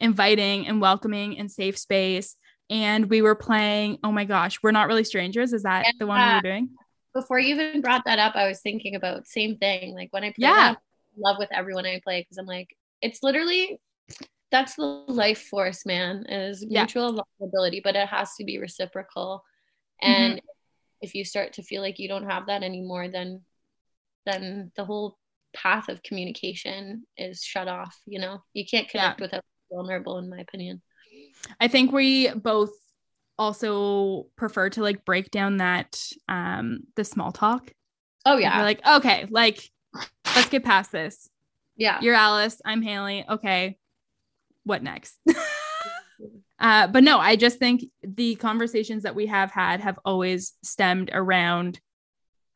inviting 0.00 0.66
and 0.66 0.80
welcoming 0.80 1.38
and 1.38 1.50
safe 1.50 1.78
space. 1.78 2.36
And 2.68 3.08
we 3.08 3.22
were 3.22 3.36
playing, 3.36 3.98
oh 4.02 4.10
my 4.10 4.24
gosh, 4.24 4.58
we're 4.62 4.72
not 4.72 4.88
really 4.88 5.04
strangers. 5.04 5.52
Is 5.52 5.62
that 5.62 5.84
yeah. 5.84 5.92
the 5.98 6.06
one 6.06 6.28
we 6.28 6.34
were 6.34 6.40
doing? 6.40 6.70
Before 7.16 7.38
you 7.38 7.54
even 7.54 7.80
brought 7.80 8.04
that 8.04 8.18
up, 8.18 8.36
I 8.36 8.46
was 8.46 8.60
thinking 8.60 8.94
about 8.94 9.26
same 9.26 9.56
thing. 9.56 9.94
Like 9.94 10.12
when 10.12 10.22
I 10.22 10.28
play 10.28 10.34
yeah. 10.48 10.74
that, 10.74 10.78
love 11.16 11.36
with 11.38 11.48
everyone 11.50 11.86
I 11.86 11.98
play 12.04 12.20
because 12.20 12.36
I'm 12.36 12.44
like, 12.44 12.76
it's 13.00 13.22
literally 13.22 13.80
that's 14.50 14.74
the 14.74 14.84
life 14.84 15.42
force, 15.48 15.86
man, 15.86 16.26
is 16.28 16.64
mutual 16.66 17.14
yeah. 17.14 17.22
vulnerability, 17.40 17.80
but 17.82 17.96
it 17.96 18.06
has 18.08 18.34
to 18.36 18.44
be 18.44 18.58
reciprocal. 18.58 19.42
And 20.02 20.34
mm-hmm. 20.34 20.46
if 21.00 21.14
you 21.14 21.24
start 21.24 21.54
to 21.54 21.62
feel 21.62 21.80
like 21.80 21.98
you 21.98 22.08
don't 22.08 22.28
have 22.28 22.46
that 22.46 22.62
anymore, 22.62 23.08
then 23.08 23.40
then 24.26 24.72
the 24.76 24.84
whole 24.84 25.16
path 25.54 25.88
of 25.88 26.02
communication 26.02 27.04
is 27.16 27.42
shut 27.42 27.66
off. 27.66 27.96
You 28.06 28.20
know, 28.20 28.42
you 28.52 28.66
can't 28.66 28.88
connect 28.88 29.20
yeah. 29.20 29.24
without 29.24 29.44
vulnerable, 29.72 30.18
in 30.18 30.28
my 30.28 30.38
opinion. 30.38 30.82
I 31.60 31.68
think 31.68 31.92
we 31.92 32.30
both 32.30 32.72
also 33.38 34.26
prefer 34.36 34.70
to 34.70 34.82
like 34.82 35.04
break 35.04 35.30
down 35.30 35.58
that 35.58 36.00
um 36.28 36.80
the 36.94 37.04
small 37.04 37.32
talk. 37.32 37.72
Oh 38.24 38.38
yeah. 38.38 38.62
Like, 38.62 38.84
okay, 38.86 39.26
like 39.30 39.70
let's 40.34 40.48
get 40.48 40.64
past 40.64 40.92
this. 40.92 41.28
Yeah. 41.76 42.00
You're 42.00 42.14
Alice. 42.14 42.60
I'm 42.64 42.82
Haley. 42.82 43.24
Okay. 43.28 43.78
What 44.64 44.82
next? 44.82 45.18
uh, 46.58 46.88
but 46.88 47.04
no, 47.04 47.18
I 47.18 47.36
just 47.36 47.58
think 47.58 47.84
the 48.02 48.34
conversations 48.36 49.04
that 49.04 49.14
we 49.14 49.26
have 49.26 49.50
had 49.50 49.80
have 49.80 49.98
always 50.04 50.54
stemmed 50.62 51.10
around 51.12 51.78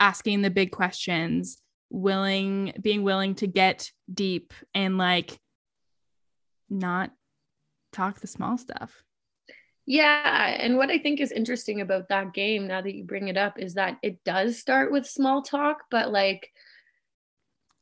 asking 0.01 0.43
the 0.43 0.51
big 0.51 0.73
questions, 0.73 1.59
willing, 1.91 2.73
being 2.81 3.03
willing 3.03 3.35
to 3.37 3.47
get 3.47 3.91
deep 4.13 4.53
and 4.75 4.99
like 4.99 5.39
not 6.69 7.11
talk 7.93 8.21
the 8.21 8.27
small 8.27 8.57
stuff. 8.57 9.05
Yeah. 9.87 10.57
And 10.59 10.77
what 10.77 10.91
I 10.91 10.99
think 10.99 11.21
is 11.21 11.33
interesting 11.33 11.81
about 11.81 12.09
that 12.09 12.33
game, 12.33 12.67
now 12.67 12.81
that 12.81 12.95
you 12.95 13.05
bring 13.05 13.29
it 13.29 13.37
up, 13.37 13.59
is 13.59 13.75
that 13.75 13.99
it 14.03 14.23
does 14.25 14.59
start 14.59 14.93
with 14.93 15.07
small 15.07 15.43
talk, 15.43 15.85
but 15.91 16.13
like, 16.13 16.51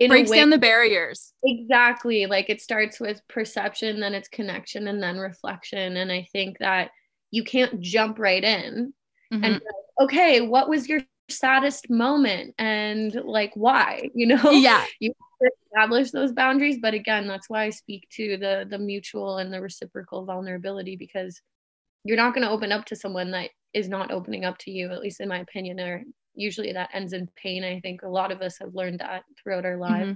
breaks 0.06 0.30
way, 0.30 0.38
down 0.38 0.50
the 0.50 0.58
barriers. 0.58 1.32
Exactly. 1.44 2.26
Like 2.26 2.48
it 2.48 2.60
starts 2.60 3.00
with 3.00 3.20
perception, 3.28 4.00
then 4.00 4.14
it's 4.14 4.28
connection, 4.28 4.88
and 4.88 5.02
then 5.02 5.18
reflection. 5.18 5.96
And 5.96 6.12
I 6.12 6.28
think 6.32 6.58
that 6.58 6.90
you 7.30 7.44
can't 7.44 7.80
jump 7.80 8.18
right 8.18 8.42
in 8.42 8.94
mm-hmm. 9.32 9.44
and 9.44 9.60
okay, 10.00 10.40
what 10.40 10.68
was 10.68 10.88
your 10.88 11.00
saddest 11.28 11.90
moment 11.90 12.54
and 12.58 13.14
like 13.24 13.52
why? 13.54 14.08
You 14.14 14.26
know? 14.26 14.50
Yeah. 14.50 14.84
You 15.00 15.12
establish 15.72 16.10
those 16.10 16.32
boundaries. 16.32 16.78
But 16.80 16.94
again, 16.94 17.26
that's 17.26 17.48
why 17.48 17.64
I 17.64 17.70
speak 17.70 18.08
to 18.12 18.36
the 18.36 18.66
the 18.68 18.78
mutual 18.78 19.38
and 19.38 19.52
the 19.52 19.60
reciprocal 19.60 20.24
vulnerability 20.24 20.96
because 20.96 21.40
you're 22.08 22.16
not 22.16 22.32
going 22.32 22.46
to 22.46 22.50
open 22.50 22.72
up 22.72 22.86
to 22.86 22.96
someone 22.96 23.32
that 23.32 23.50
is 23.74 23.86
not 23.86 24.10
opening 24.10 24.46
up 24.46 24.56
to 24.56 24.70
you, 24.70 24.90
at 24.90 25.00
least 25.00 25.20
in 25.20 25.28
my 25.28 25.40
opinion, 25.40 25.78
or 25.78 26.02
usually 26.34 26.72
that 26.72 26.88
ends 26.94 27.12
in 27.12 27.28
pain. 27.36 27.62
I 27.62 27.80
think 27.80 28.00
a 28.00 28.08
lot 28.08 28.32
of 28.32 28.40
us 28.40 28.56
have 28.60 28.74
learned 28.74 29.00
that 29.00 29.24
throughout 29.36 29.66
our 29.66 29.76
lives. 29.76 30.12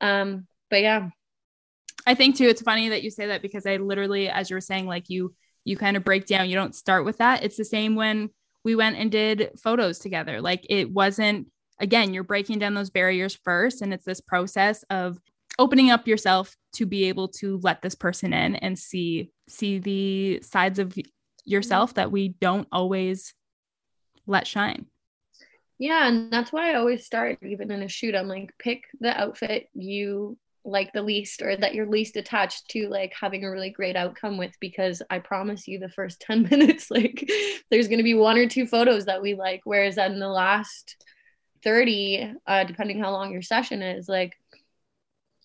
Mm-hmm. 0.00 0.06
Um, 0.06 0.46
but 0.70 0.80
yeah. 0.80 1.10
I 2.06 2.14
think 2.14 2.36
too, 2.36 2.48
it's 2.48 2.62
funny 2.62 2.88
that 2.88 3.02
you 3.02 3.10
say 3.10 3.26
that 3.26 3.42
because 3.42 3.66
I 3.66 3.76
literally, 3.76 4.30
as 4.30 4.48
you 4.48 4.56
were 4.56 4.62
saying, 4.62 4.86
like 4.86 5.10
you, 5.10 5.34
you 5.66 5.76
kind 5.76 5.94
of 5.94 6.04
break 6.04 6.24
down, 6.24 6.48
you 6.48 6.56
don't 6.56 6.74
start 6.74 7.04
with 7.04 7.18
that. 7.18 7.44
It's 7.44 7.58
the 7.58 7.66
same 7.66 7.94
when 7.94 8.30
we 8.64 8.74
went 8.74 8.96
and 8.96 9.12
did 9.12 9.50
photos 9.62 9.98
together. 9.98 10.40
Like 10.40 10.64
it 10.70 10.90
wasn't, 10.90 11.48
again, 11.78 12.14
you're 12.14 12.24
breaking 12.24 12.60
down 12.60 12.72
those 12.72 12.88
barriers 12.88 13.38
first. 13.44 13.82
And 13.82 13.92
it's 13.92 14.06
this 14.06 14.22
process 14.22 14.86
of 14.88 15.18
opening 15.58 15.90
up 15.90 16.06
yourself 16.06 16.56
to 16.74 16.86
be 16.86 17.04
able 17.04 17.28
to 17.28 17.58
let 17.62 17.82
this 17.82 17.94
person 17.94 18.32
in 18.32 18.56
and 18.56 18.78
see, 18.78 19.30
see 19.48 19.78
the 19.78 20.40
sides 20.42 20.78
of 20.78 20.96
yourself 21.44 21.94
that 21.94 22.12
we 22.12 22.28
don't 22.40 22.68
always 22.70 23.34
let 24.26 24.46
shine. 24.46 24.86
Yeah, 25.78 26.08
and 26.08 26.32
that's 26.32 26.52
why 26.52 26.72
I 26.72 26.74
always 26.74 27.06
start 27.06 27.38
even 27.42 27.70
in 27.70 27.82
a 27.82 27.88
shoot. 27.88 28.14
I'm 28.14 28.28
like, 28.28 28.52
pick 28.58 28.84
the 29.00 29.18
outfit 29.18 29.68
you 29.74 30.36
like 30.64 30.92
the 30.92 31.02
least 31.02 31.42
or 31.42 31.56
that 31.56 31.74
you're 31.74 31.88
least 31.88 32.16
attached 32.16 32.68
to 32.68 32.88
like 32.88 33.12
having 33.18 33.44
a 33.44 33.50
really 33.50 33.70
great 33.70 33.96
outcome 33.96 34.36
with 34.36 34.52
because 34.60 35.02
I 35.08 35.18
promise 35.18 35.66
you 35.66 35.78
the 35.78 35.88
first 35.88 36.20
10 36.26 36.48
minutes 36.50 36.90
like 36.90 37.30
there's 37.70 37.88
going 37.88 37.98
to 37.98 38.04
be 38.04 38.14
one 38.14 38.36
or 38.36 38.48
two 38.48 38.66
photos 38.66 39.06
that 39.06 39.22
we 39.22 39.34
like 39.34 39.62
whereas 39.64 39.96
in 39.98 40.18
the 40.18 40.28
last 40.28 41.02
30 41.64 42.34
uh 42.46 42.64
depending 42.64 43.00
how 43.00 43.10
long 43.10 43.32
your 43.32 43.42
session 43.42 43.82
is 43.82 44.08
like 44.08 44.34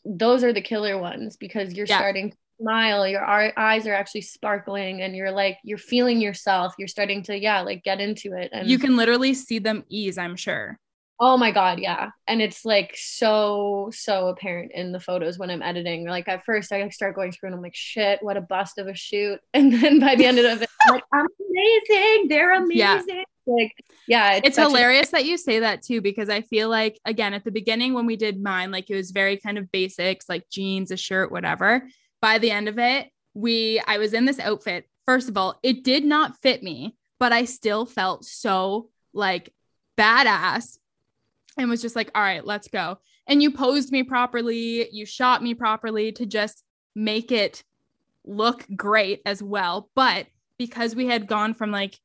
those 0.06 0.44
are 0.44 0.54
the 0.54 0.62
killer 0.62 0.98
ones 0.98 1.38
because 1.38 1.74
you're 1.74 1.86
yeah. 1.86 1.98
starting 1.98 2.32
to 2.32 2.38
smile. 2.60 3.08
Your 3.08 3.26
eyes 3.26 3.88
are 3.88 3.94
actually 3.94 4.22
sparkling 4.22 5.02
and 5.02 5.16
you're 5.16 5.32
like 5.32 5.58
you're 5.64 5.78
feeling 5.78 6.22
yourself. 6.22 6.74
You're 6.78 6.88
starting 6.88 7.24
to 7.24 7.38
yeah 7.40 7.62
like 7.62 7.84
get 7.84 8.00
into 8.00 8.34
it 8.34 8.50
and 8.54 8.68
you 8.68 8.80
can 8.80 8.96
literally 8.96 9.34
see 9.34 9.60
them 9.60 9.84
ease 9.90 10.18
i'm 10.18 10.36
sure. 10.36 10.80
Oh 11.20 11.38
my 11.38 11.52
god 11.52 11.80
yeah. 11.80 12.10
And 12.28 12.42
it's 12.42 12.66
like 12.66 12.96
so 12.96 13.90
so 13.94 14.28
apparent 14.28 14.72
in 14.74 14.92
the 14.92 15.00
photos 15.00 15.38
when 15.38 15.50
i'm 15.50 15.62
editing. 15.62 16.06
Like 16.08 16.28
at 16.28 16.46
first 16.46 16.72
i 16.72 16.88
start 16.90 17.16
going 17.16 17.32
through 17.32 17.48
and 17.48 17.56
i'm 17.56 17.62
like 17.62 17.76
shit 17.76 18.20
what 18.22 18.38
a 18.38 18.42
bust 18.42 18.78
of 18.78 18.88
a 18.88 18.96
shoot. 18.96 19.40
And 19.54 19.74
then 19.74 20.00
by 20.00 20.16
the 20.16 20.26
end 20.26 20.40
of 20.40 20.62
it 20.62 20.70
I'm 20.86 20.94
like 20.96 21.04
i'm 21.14 21.28
amazing. 21.50 22.28
They're 22.30 22.54
amazing. 22.54 22.78
yeah. 22.78 23.24
Like 23.46 23.74
yeah 24.08 24.34
it's, 24.34 24.50
it's 24.50 24.58
hilarious 24.58 25.10
a- 25.10 25.12
that 25.12 25.26
you 25.26 25.38
say 25.38 25.60
that 25.60 25.82
too 25.82 26.02
because 26.02 26.30
i 26.30 26.42
feel 26.42 26.70
like 26.70 27.00
again 27.06 27.34
at 27.34 27.44
the 27.44 27.52
beginning 27.52 27.94
when 27.94 28.06
we 28.06 28.16
did 28.16 28.42
mine 28.42 28.72
like 28.72 28.90
it 28.90 28.96
was 28.96 29.12
very 29.12 29.38
kind 29.38 29.58
of 29.58 29.72
basics 29.72 30.30
like 30.30 30.48
jeans 30.50 30.92
a 30.92 30.98
shirt 30.98 31.32
whatever 31.32 31.84
by 32.24 32.38
the 32.38 32.52
end 32.52 32.70
of 32.70 32.80
it, 32.80 33.12
we 33.34 33.82
I 33.86 33.98
was 33.98 34.14
in 34.14 34.24
this 34.24 34.40
outfit. 34.40 34.88
First 35.06 35.28
of 35.28 35.36
all, 35.36 35.60
it 35.62 35.84
did 35.84 36.06
not 36.06 36.38
fit 36.42 36.64
me, 36.64 36.96
but 37.20 37.34
I 37.34 37.44
still 37.44 37.86
felt 37.86 38.24
so 38.24 38.90
like 39.14 39.54
badass 39.98 40.78
and 41.58 41.70
was 41.70 41.82
just 41.82 41.98
like, 41.98 42.10
"All 42.16 42.22
right, 42.22 42.46
let's 42.46 42.70
go." 42.70 43.00
And 43.28 43.44
you 43.44 43.52
posed 43.52 43.92
me 43.92 44.04
properly, 44.04 44.90
you 44.94 45.06
shot 45.06 45.44
me 45.44 45.54
properly 45.54 46.14
to 46.14 46.26
just 46.26 46.64
make 46.96 47.34
it 47.34 47.62
look 48.24 48.66
great 48.74 49.22
as 49.26 49.44
well. 49.44 49.90
But 49.94 50.28
because 50.58 50.96
we 50.96 51.08
had 51.08 51.28
gone 51.28 51.54
from 51.54 51.72
like 51.72 52.00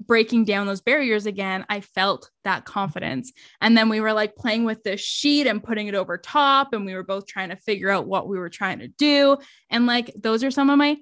breaking 0.00 0.44
down 0.44 0.66
those 0.66 0.80
barriers 0.80 1.26
again, 1.26 1.64
I 1.68 1.80
felt 1.80 2.30
that 2.44 2.64
confidence. 2.64 3.32
And 3.60 3.76
then 3.76 3.88
we 3.88 4.00
were 4.00 4.12
like 4.12 4.34
playing 4.34 4.64
with 4.64 4.82
this 4.82 5.00
sheet 5.00 5.46
and 5.46 5.62
putting 5.62 5.86
it 5.86 5.94
over 5.94 6.16
top, 6.16 6.72
and 6.72 6.86
we 6.86 6.94
were 6.94 7.02
both 7.02 7.26
trying 7.26 7.50
to 7.50 7.56
figure 7.56 7.90
out 7.90 8.06
what 8.06 8.28
we 8.28 8.38
were 8.38 8.48
trying 8.48 8.80
to 8.80 8.88
do. 8.88 9.36
And 9.70 9.86
like, 9.86 10.10
those 10.16 10.42
are 10.42 10.50
some 10.50 10.70
of 10.70 10.78
my 10.78 10.96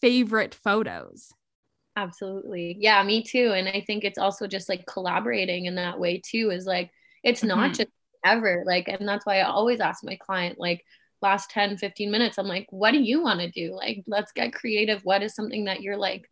favorite 0.00 0.54
photos. 0.54 1.32
Absolutely. 1.96 2.76
Yeah, 2.80 3.02
me 3.02 3.22
too. 3.22 3.52
And 3.54 3.68
I 3.68 3.82
think 3.86 4.04
it's 4.04 4.18
also 4.18 4.46
just 4.46 4.68
like 4.68 4.86
collaborating 4.86 5.66
in 5.66 5.76
that 5.76 5.98
way 5.98 6.20
too, 6.24 6.50
is 6.50 6.66
like, 6.66 6.90
it's 7.22 7.42
not 7.42 7.58
mm-hmm. 7.58 7.72
just 7.72 7.90
ever 8.24 8.64
like, 8.66 8.88
and 8.88 9.06
that's 9.06 9.26
why 9.26 9.40
I 9.40 9.44
always 9.44 9.80
ask 9.80 10.02
my 10.04 10.16
client, 10.16 10.58
like, 10.58 10.84
last 11.22 11.50
10 11.50 11.78
15 11.78 12.10
minutes 12.10 12.36
i'm 12.36 12.46
like 12.46 12.66
what 12.68 12.90
do 12.90 12.98
you 12.98 13.22
want 13.22 13.40
to 13.40 13.50
do 13.50 13.74
like 13.74 14.04
let's 14.06 14.30
get 14.32 14.52
creative 14.52 15.00
what 15.04 15.22
is 15.22 15.34
something 15.34 15.64
that 15.64 15.80
you're 15.80 15.96
like 15.96 16.28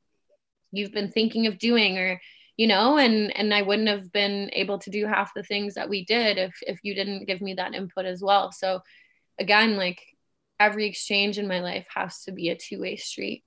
you've 0.72 0.92
been 0.92 1.10
thinking 1.10 1.46
of 1.46 1.58
doing 1.58 1.98
or 1.98 2.20
you 2.56 2.66
know 2.66 2.98
and 2.98 3.34
and 3.36 3.54
i 3.54 3.62
wouldn't 3.62 3.88
have 3.88 4.12
been 4.12 4.50
able 4.52 4.78
to 4.78 4.90
do 4.90 5.06
half 5.06 5.32
the 5.34 5.42
things 5.42 5.74
that 5.74 5.88
we 5.88 6.04
did 6.04 6.38
if 6.38 6.54
if 6.66 6.80
you 6.82 6.94
didn't 6.94 7.26
give 7.26 7.40
me 7.40 7.54
that 7.54 7.74
input 7.74 8.04
as 8.04 8.22
well. 8.22 8.50
So 8.52 8.80
again 9.38 9.76
like 9.76 10.02
every 10.58 10.86
exchange 10.86 11.38
in 11.38 11.48
my 11.48 11.60
life 11.60 11.86
has 11.94 12.22
to 12.24 12.32
be 12.32 12.48
a 12.48 12.56
two-way 12.56 12.96
street. 12.96 13.44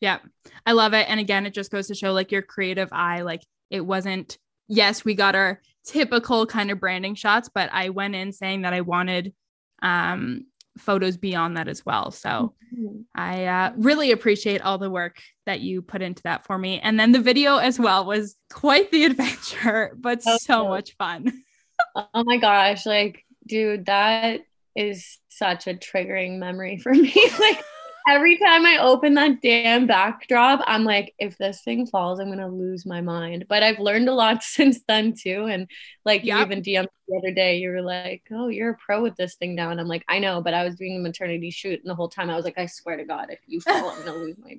Yeah 0.00 0.18
i 0.66 0.72
love 0.72 0.94
it. 0.94 1.08
And 1.08 1.20
again 1.20 1.46
it 1.46 1.54
just 1.54 1.70
goes 1.70 1.88
to 1.88 1.94
show 1.94 2.12
like 2.12 2.32
your 2.32 2.42
creative 2.42 2.88
eye 2.92 3.22
like 3.22 3.42
it 3.70 3.80
wasn't 3.80 4.38
yes 4.68 5.04
we 5.04 5.14
got 5.14 5.34
our 5.34 5.60
typical 5.84 6.46
kind 6.46 6.70
of 6.70 6.78
branding 6.78 7.16
shots 7.16 7.50
but 7.52 7.68
i 7.72 7.88
went 7.88 8.14
in 8.14 8.32
saying 8.32 8.62
that 8.62 8.72
i 8.72 8.80
wanted 8.80 9.34
um 9.82 10.46
photos 10.78 11.16
beyond 11.16 11.56
that 11.56 11.68
as 11.68 11.84
well. 11.84 12.10
So 12.10 12.54
mm-hmm. 12.74 13.02
I 13.14 13.46
uh, 13.46 13.72
really 13.76 14.12
appreciate 14.12 14.62
all 14.62 14.78
the 14.78 14.90
work 14.90 15.18
that 15.46 15.60
you 15.60 15.82
put 15.82 16.02
into 16.02 16.22
that 16.22 16.44
for 16.44 16.58
me. 16.58 16.80
And 16.80 16.98
then 16.98 17.12
the 17.12 17.20
video 17.20 17.56
as 17.56 17.78
well 17.78 18.04
was 18.04 18.36
quite 18.52 18.90
the 18.90 19.04
adventure, 19.06 19.96
but 19.98 20.22
oh, 20.26 20.38
so 20.40 20.68
much 20.68 20.96
fun. 20.96 21.42
oh 21.96 22.24
my 22.24 22.36
gosh. 22.38 22.86
Like, 22.86 23.24
dude, 23.46 23.86
that 23.86 24.40
is 24.74 25.18
such 25.28 25.66
a 25.66 25.74
triggering 25.74 26.38
memory 26.38 26.78
for 26.78 26.92
me. 26.92 27.14
like, 27.38 27.62
every 28.08 28.38
time 28.38 28.66
I 28.66 28.78
open 28.78 29.14
that 29.14 29.40
damn 29.40 29.86
backdrop, 29.86 30.62
I'm 30.66 30.84
like, 30.84 31.14
if 31.18 31.38
this 31.38 31.62
thing 31.62 31.86
falls, 31.86 32.20
I'm 32.20 32.28
gonna 32.28 32.48
lose 32.48 32.86
my 32.86 33.00
mind. 33.00 33.46
But 33.48 33.62
I've 33.62 33.78
learned 33.78 34.08
a 34.08 34.14
lot 34.14 34.42
since 34.42 34.80
then 34.88 35.14
too. 35.14 35.46
And 35.46 35.68
like 36.04 36.24
yep. 36.24 36.36
you 36.36 36.42
even 36.42 36.62
DM'd 36.62 36.88
the 37.08 37.16
other 37.16 37.32
day, 37.32 37.58
you 37.58 37.70
were 37.70 37.82
like, 37.82 38.22
Oh, 38.30 38.48
you're 38.48 38.70
a 38.70 38.76
pro 38.76 39.02
with 39.02 39.16
this 39.16 39.36
thing 39.36 39.54
now. 39.54 39.70
And 39.70 39.80
I'm 39.80 39.88
like, 39.88 40.04
I 40.08 40.18
know, 40.18 40.40
but 40.42 40.54
I 40.54 40.64
was 40.64 40.76
doing 40.76 40.96
a 40.96 41.00
maternity 41.00 41.50
shoot 41.50 41.80
and 41.80 41.90
the 41.90 41.94
whole 41.94 42.08
time 42.08 42.30
I 42.30 42.36
was 42.36 42.44
like, 42.44 42.58
I 42.58 42.66
swear 42.66 42.96
to 42.96 43.04
God, 43.04 43.28
if 43.30 43.40
you 43.46 43.60
fall, 43.62 43.90
I'm 43.90 44.04
gonna 44.04 44.18
lose 44.18 44.36
my 44.38 44.58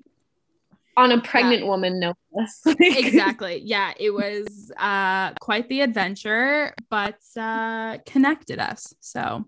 on 0.95 1.12
a 1.12 1.19
pregnant 1.21 1.62
yeah. 1.62 1.67
woman 1.67 2.00
no 2.00 2.13
less. 2.31 2.62
exactly. 2.79 3.62
Yeah, 3.63 3.93
it 4.00 4.12
was 4.12 4.71
uh 4.77 5.33
quite 5.35 5.67
the 5.69 5.81
adventure, 5.81 6.73
but 6.89 7.19
uh 7.35 7.97
connected 8.05 8.59
us. 8.59 8.93
So 9.00 9.45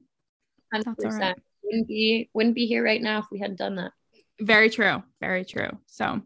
100%. 0.74 1.20
Right 1.20 1.36
wouldn't 1.66 1.88
be 1.88 2.30
wouldn't 2.34 2.56
be 2.56 2.66
here 2.66 2.84
right 2.84 3.02
now 3.02 3.20
if 3.20 3.26
we 3.32 3.40
hadn't 3.40 3.58
done 3.58 3.76
that. 3.76 3.92
Very 4.40 4.70
true. 4.70 5.04
Very 5.22 5.46
true. 5.46 5.70
So, 5.88 6.22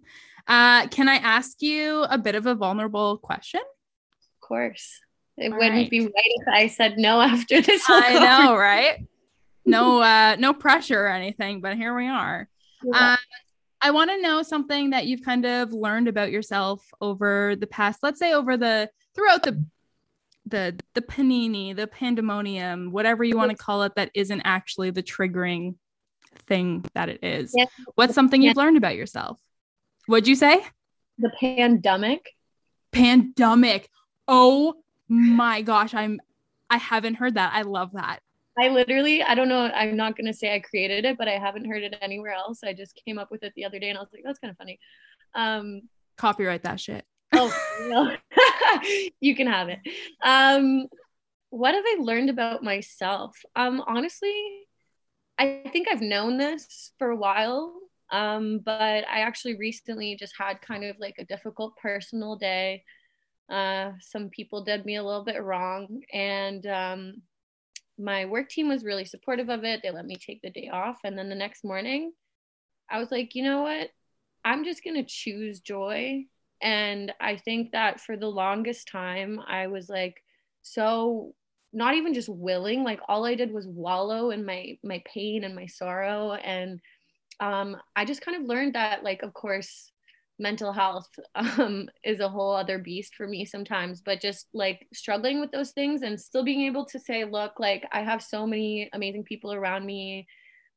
uh, 0.48 0.88
can 0.88 1.08
I 1.08 1.16
ask 1.16 1.62
you 1.62 2.04
a 2.04 2.18
bit 2.18 2.36
of 2.36 2.46
a 2.46 2.56
vulnerable 2.56 3.18
question? 3.18 3.62
Of 3.62 4.48
course. 4.48 5.00
It 5.38 5.52
All 5.52 5.58
wouldn't 5.58 5.76
right. 5.76 5.90
be 5.90 6.02
right 6.02 6.12
if 6.16 6.48
I 6.52 6.68
said 6.68 6.98
no 6.98 7.22
after 7.34 7.62
this. 7.62 7.84
I 7.88 8.14
know, 8.14 8.56
right? 8.56 9.06
No, 9.66 10.02
uh, 10.02 10.36
no 10.40 10.54
pressure 10.54 11.02
or 11.06 11.10
anything, 11.10 11.62
but 11.62 11.78
here 11.78 11.96
we 11.96 12.08
are. 12.08 12.50
conversation. 12.82 13.14
Uh, 13.14 13.18
I 13.82 13.92
want 13.92 14.10
to 14.10 14.22
know 14.22 14.44
something 14.44 14.90
that 14.90 15.06
you've 15.06 15.24
kind 15.24 15.46
of 15.46 15.72
learned 15.72 16.08
about 16.08 16.32
yourself 16.32 16.86
over 17.00 17.56
the 17.56 17.68
past, 17.68 18.00
let's 18.04 18.20
say 18.20 18.34
over 18.34 18.58
the 18.58 18.90
throughout 19.16 19.44
the 19.44 19.64
the 20.46 20.80
the 20.94 21.02
panini, 21.02 21.76
the 21.76 21.88
pandemonium, 21.88 22.92
whatever 22.92 23.24
you 23.24 23.38
want 23.38 23.52
to 23.52 23.58
call 23.58 23.84
it, 23.84 23.94
that 23.96 24.12
isn't 24.14 24.42
actually 24.44 24.92
the 24.92 25.04
triggering 25.04 25.76
thing 26.48 26.86
that 26.94 27.10
it 27.10 27.24
is. 27.24 27.54
What's 27.96 28.16
something 28.16 28.42
you've 28.42 28.58
learned 28.58 28.78
about 28.78 28.96
yourself? 28.96 29.40
What'd 30.08 30.28
you 30.28 30.36
say? 30.36 30.64
the 31.20 31.30
pandemic. 31.40 32.36
Pandemic. 32.92 33.90
Oh 34.28 34.76
my 35.08 35.62
gosh, 35.62 35.94
I'm 35.94 36.20
I 36.70 36.78
haven't 36.78 37.16
heard 37.16 37.36
that. 37.36 37.52
I 37.54 37.64
love 37.64 37.92
that. 37.94 38.20
I 38.58 38.70
literally, 38.70 39.24
I 39.24 39.36
don't 39.36 39.48
know, 39.48 39.72
I'm 39.74 39.96
not 39.96 40.18
going 40.18 40.28
to 40.28 40.34
say 40.34 40.54
I 40.54 40.60
created 40.60 41.06
it, 41.06 41.18
but 41.18 41.30
I 41.30 41.38
haven't 41.38 41.66
heard 41.66 41.82
it 41.82 41.96
anywhere 42.02 42.34
else. 42.34 42.60
I 42.64 42.74
just 42.74 43.00
came 43.06 43.18
up 43.18 43.32
with 43.32 43.44
it 43.44 43.54
the 43.56 43.64
other 43.64 43.80
day 43.80 43.90
and 43.90 43.98
I 43.98 44.02
was 44.02 44.10
like, 44.14 44.22
that's 44.26 44.40
kind 44.40 44.52
of 44.52 44.58
funny. 44.58 44.80
Um, 45.34 45.84
Copyright 46.18 46.64
that 46.64 46.80
shit. 46.80 47.06
Oh, 47.34 47.54
no. 47.88 48.16
you 49.20 49.36
can 49.36 49.48
have 49.48 49.70
it. 49.70 49.80
Um, 50.24 50.88
what 51.50 51.74
have 51.74 51.84
I 51.86 51.98
learned 52.00 52.30
about 52.30 52.64
myself? 52.64 53.36
Um, 53.56 53.84
honestly, 53.88 54.34
I 55.38 55.64
think 55.72 55.88
I've 55.90 56.02
known 56.02 56.38
this 56.38 56.92
for 57.00 57.12
a 57.12 57.16
while, 57.16 57.74
um, 58.12 58.60
but 58.64 59.08
I 59.08 59.22
actually 59.22 59.56
recently 59.56 60.16
just 60.16 60.34
had 60.38 60.62
kind 60.62 60.84
of 60.84 60.98
like 61.00 61.16
a 61.18 61.26
difficult 61.26 61.76
personal 61.82 62.36
day. 62.36 62.84
Uh, 63.50 63.94
some 64.02 64.30
people 64.30 64.64
did 64.64 64.86
me 64.86 64.98
a 64.98 65.04
little 65.04 65.24
bit 65.24 65.42
wrong, 65.42 66.02
and 66.14 66.68
um, 66.68 67.22
my 67.98 68.26
work 68.26 68.50
team 68.50 68.68
was 68.68 68.84
really 68.84 69.06
supportive 69.06 69.50
of 69.50 69.64
it. 69.64 69.82
They 69.82 69.92
let 69.92 70.06
me 70.06 70.18
take 70.18 70.42
the 70.42 70.52
day 70.52 70.70
off, 70.72 71.00
and 71.04 71.18
then 71.18 71.30
the 71.30 71.36
next 71.36 71.64
morning, 71.64 72.12
I 72.90 73.00
was 73.00 73.10
like, 73.10 73.34
you 73.34 73.44
know 73.44 73.64
what? 73.64 73.90
I'm 74.44 74.66
just 74.66 74.84
gonna 74.84 75.04
choose 75.04 75.62
joy. 75.62 76.26
And 76.62 77.14
I 77.22 77.38
think 77.38 77.72
that 77.72 78.00
for 78.02 78.18
the 78.18 78.28
longest 78.28 78.88
time, 78.90 79.40
I 79.48 79.68
was 79.68 79.90
like 79.90 80.22
so 80.62 81.34
not 81.72 81.96
even 81.96 82.14
just 82.14 82.30
willing 82.30 82.84
like 82.84 83.00
all 83.08 83.26
i 83.26 83.36
did 83.36 83.52
was 83.52 83.68
wallow 83.68 84.32
in 84.32 84.46
my 84.46 84.78
my 84.84 85.02
pain 85.06 85.44
and 85.44 85.56
my 85.56 85.66
sorrow. 85.66 86.34
And 86.34 86.80
um 87.40 87.78
i 87.96 88.06
just 88.06 88.22
kind 88.22 88.42
of 88.42 88.48
learned 88.48 88.76
that 88.76 89.04
like 89.04 89.24
of 89.24 89.34
course 89.34 89.92
mental 90.40 90.72
health 90.72 91.08
um 91.36 91.90
is 92.04 92.20
a 92.22 92.30
whole 92.30 92.54
other 92.56 92.80
beast 92.80 93.16
for 93.16 93.28
me 93.28 93.46
sometimes. 93.46 94.02
But 94.02 94.22
just 94.22 94.48
like 94.54 94.88
struggling 94.94 95.40
with 95.40 95.52
those 95.52 95.72
things 95.72 96.02
and 96.02 96.20
still 96.20 96.44
being 96.44 96.62
able 96.62 96.86
to 96.86 97.00
say 97.00 97.24
look 97.26 97.54
like 97.60 97.86
i 97.92 98.02
have 98.02 98.22
so 98.24 98.48
many 98.48 98.90
amazing 98.94 99.24
people 99.24 99.54
around 99.54 99.86
me. 99.86 100.28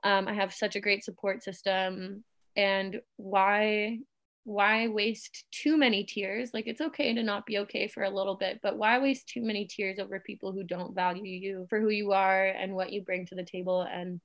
Um 0.05 0.29
i 0.29 0.35
have 0.35 0.53
such 0.53 0.77
a 0.77 0.81
great 0.81 1.05
support 1.05 1.43
system. 1.43 2.25
And 2.55 3.01
why 3.17 4.01
why 4.45 4.89
waste 4.89 5.45
too 5.51 5.77
many 5.77 6.05
tears? 6.05 6.51
Like 6.53 6.67
it's 6.67 6.81
okay 6.81 7.15
to 7.15 7.23
not 7.23 7.47
be 7.47 7.59
okay 7.59 7.89
for 7.89 8.03
a 8.03 8.11
little 8.11 8.37
bit 8.37 8.61
but 8.63 8.77
why 8.77 8.99
waste 8.99 9.29
too 9.29 9.43
many 9.43 9.67
tears 9.67 9.99
over 9.99 10.21
people 10.21 10.53
who 10.53 10.65
don't 10.65 10.95
value 10.95 11.25
you 11.25 11.67
for 11.71 11.81
who 11.81 11.91
you 11.91 12.13
are 12.13 12.47
and 12.47 12.75
what 12.75 12.93
you 12.93 13.03
bring 13.03 13.27
to 13.27 13.35
the 13.35 13.45
table? 13.45 13.83
And 13.83 14.21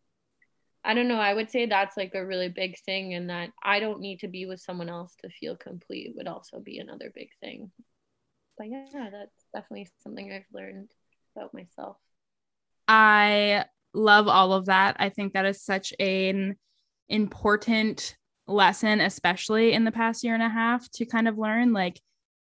i 0.84 0.94
don't 0.94 1.08
know 1.08 1.20
i 1.20 1.34
would 1.34 1.50
say 1.50 1.66
that's 1.66 1.98
like 1.98 2.14
a 2.14 2.26
really 2.26 2.50
big 2.50 2.78
thing 2.80 3.14
and 3.14 3.30
that 3.30 3.50
i 3.64 3.80
don't 3.80 4.00
need 4.00 4.20
to 4.20 4.28
be 4.28 4.46
with 4.46 4.62
someone 4.62 4.90
else 4.90 5.16
to 5.22 5.30
feel 5.30 5.56
complete 5.56 6.14
would 6.16 6.28
also 6.28 6.60
be 6.60 6.78
another 6.78 7.12
big 7.14 7.30
thing. 7.42 7.72
But 8.58 8.70
yeah 8.70 9.10
that's 9.12 9.46
definitely 9.54 9.90
something 10.04 10.32
i've 10.32 10.46
learned 10.54 10.92
about 11.36 11.54
myself. 11.54 11.98
I 12.88 13.66
love 13.94 14.28
all 14.28 14.54
of 14.54 14.66
that. 14.66 14.96
I 15.00 15.10
think 15.10 15.34
that 15.34 15.46
is 15.46 15.62
such 15.62 15.94
an 16.00 16.56
important 17.10 18.16
lesson, 18.48 19.02
especially 19.02 19.74
in 19.74 19.84
the 19.84 19.92
past 19.92 20.24
year 20.24 20.34
and 20.34 20.44
a 20.44 20.50
half, 20.50 20.90
to 20.92 21.06
kind 21.06 21.28
of 21.28 21.38
learn 21.38 21.74
like 21.74 22.00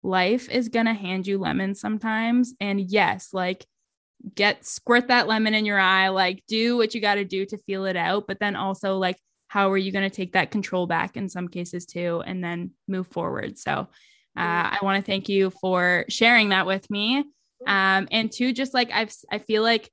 life 0.04 0.50
is 0.50 0.70
going 0.70 0.88
to 0.88 0.94
hand 0.94 1.28
you 1.28 1.38
lemons 1.38 1.80
sometimes. 1.80 2.54
And 2.60 2.82
yes, 2.82 3.30
like 3.34 3.66
get 4.36 4.66
squirt 4.66 5.08
that 5.08 5.28
lemon 5.28 5.54
in 5.54 5.66
your 5.66 5.80
eye, 5.80 6.10
like 6.10 6.44
do 6.48 6.78
what 6.78 6.94
you 6.94 7.02
got 7.02 7.16
to 7.16 7.26
do 7.26 7.46
to 7.46 7.58
feel 7.60 7.86
it 7.86 7.96
out. 7.96 8.28
But 8.28 8.40
then 8.40 8.56
also, 8.56 8.98
like, 8.98 9.18
how 9.48 9.72
are 9.72 9.78
you 9.78 9.92
going 9.92 10.10
to 10.10 10.16
take 10.16 10.34
that 10.34 10.52
control 10.52 10.88
back 10.88 11.18
in 11.18 11.28
some 11.28 11.48
cases 11.48 11.86
too, 11.86 12.24
and 12.26 12.44
then 12.44 12.72
move 12.88 13.08
forward? 13.08 13.58
So, 13.58 13.72
uh, 13.72 13.88
I 14.36 14.78
want 14.82 15.04
to 15.04 15.12
thank 15.12 15.28
you 15.28 15.50
for 15.50 16.06
sharing 16.08 16.50
that 16.50 16.66
with 16.66 16.90
me. 16.90 17.26
Um, 17.68 18.08
and 18.12 18.32
two, 18.32 18.54
just 18.54 18.74
like 18.74 18.90
I've, 18.92 19.14
I 19.30 19.40
feel 19.40 19.62
like 19.62 19.90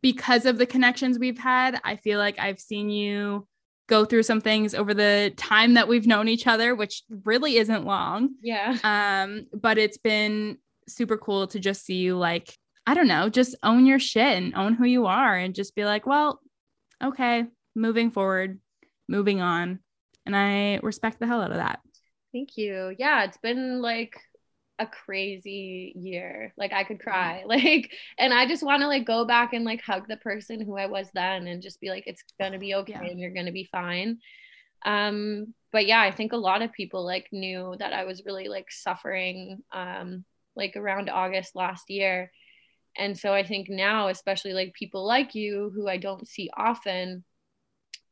because 0.00 0.46
of 0.46 0.58
the 0.58 0.66
connections 0.66 1.18
we've 1.18 1.38
had, 1.38 1.80
I 1.82 1.96
feel 1.96 2.18
like 2.18 2.38
I've 2.38 2.60
seen 2.60 2.88
you 2.88 3.48
go 3.90 4.04
through 4.04 4.22
some 4.22 4.40
things 4.40 4.74
over 4.74 4.94
the 4.94 5.34
time 5.36 5.74
that 5.74 5.88
we've 5.88 6.06
known 6.06 6.28
each 6.28 6.46
other, 6.46 6.74
which 6.74 7.02
really 7.24 7.56
isn't 7.56 7.84
long. 7.84 8.30
yeah 8.40 8.78
Um, 8.84 9.46
but 9.52 9.76
it's 9.76 9.98
been 9.98 10.58
super 10.88 11.18
cool 11.18 11.48
to 11.48 11.58
just 11.58 11.84
see 11.84 11.96
you 11.96 12.16
like, 12.16 12.56
I 12.86 12.94
don't 12.94 13.08
know, 13.08 13.28
just 13.28 13.56
own 13.62 13.84
your 13.84 13.98
shit 13.98 14.36
and 14.38 14.54
own 14.54 14.74
who 14.74 14.84
you 14.84 15.06
are 15.06 15.36
and 15.36 15.54
just 15.54 15.74
be 15.74 15.84
like, 15.84 16.06
well, 16.06 16.40
okay, 17.02 17.44
moving 17.74 18.10
forward, 18.12 18.60
moving 19.08 19.42
on. 19.42 19.80
And 20.24 20.36
I 20.36 20.78
respect 20.82 21.18
the 21.18 21.26
hell 21.26 21.42
out 21.42 21.50
of 21.50 21.56
that. 21.56 21.80
Thank 22.32 22.56
you. 22.56 22.94
Yeah, 22.96 23.24
it's 23.24 23.38
been 23.38 23.82
like 23.82 24.20
a 24.80 24.86
crazy 24.86 25.92
year. 25.96 26.52
Like 26.56 26.72
I 26.72 26.84
could 26.84 27.00
cry. 27.00 27.44
Like 27.46 27.92
and 28.18 28.34
I 28.34 28.46
just 28.48 28.64
want 28.64 28.82
to 28.82 28.88
like 28.88 29.06
go 29.06 29.24
back 29.26 29.52
and 29.52 29.64
like 29.64 29.82
hug 29.82 30.08
the 30.08 30.16
person 30.16 30.60
who 30.60 30.76
I 30.78 30.86
was 30.86 31.10
then 31.14 31.46
and 31.46 31.62
just 31.62 31.80
be 31.80 31.90
like 31.90 32.04
it's 32.06 32.24
going 32.40 32.52
to 32.52 32.58
be 32.58 32.74
okay 32.80 32.94
Yeah. 32.94 33.10
and 33.10 33.20
you're 33.20 33.32
going 33.34 33.46
to 33.46 33.52
be 33.52 33.68
fine. 33.70 34.18
Um 34.84 35.54
but 35.72 35.86
yeah, 35.86 36.00
I 36.00 36.10
think 36.10 36.32
a 36.32 36.36
lot 36.36 36.62
of 36.62 36.72
people 36.72 37.04
like 37.04 37.28
knew 37.32 37.76
that 37.78 37.92
I 37.92 38.04
was 38.04 38.24
really 38.26 38.48
like 38.48 38.72
suffering 38.72 39.62
um 39.72 40.24
like 40.56 40.74
around 40.76 41.10
August 41.10 41.54
last 41.54 41.90
year. 41.90 42.32
And 42.98 43.16
so 43.18 43.32
I 43.34 43.44
think 43.44 43.68
now 43.68 44.08
especially 44.08 44.52
like 44.54 44.74
people 44.74 45.06
like 45.06 45.34
you 45.34 45.70
who 45.74 45.88
I 45.88 45.98
don't 45.98 46.26
see 46.26 46.50
often 46.56 47.24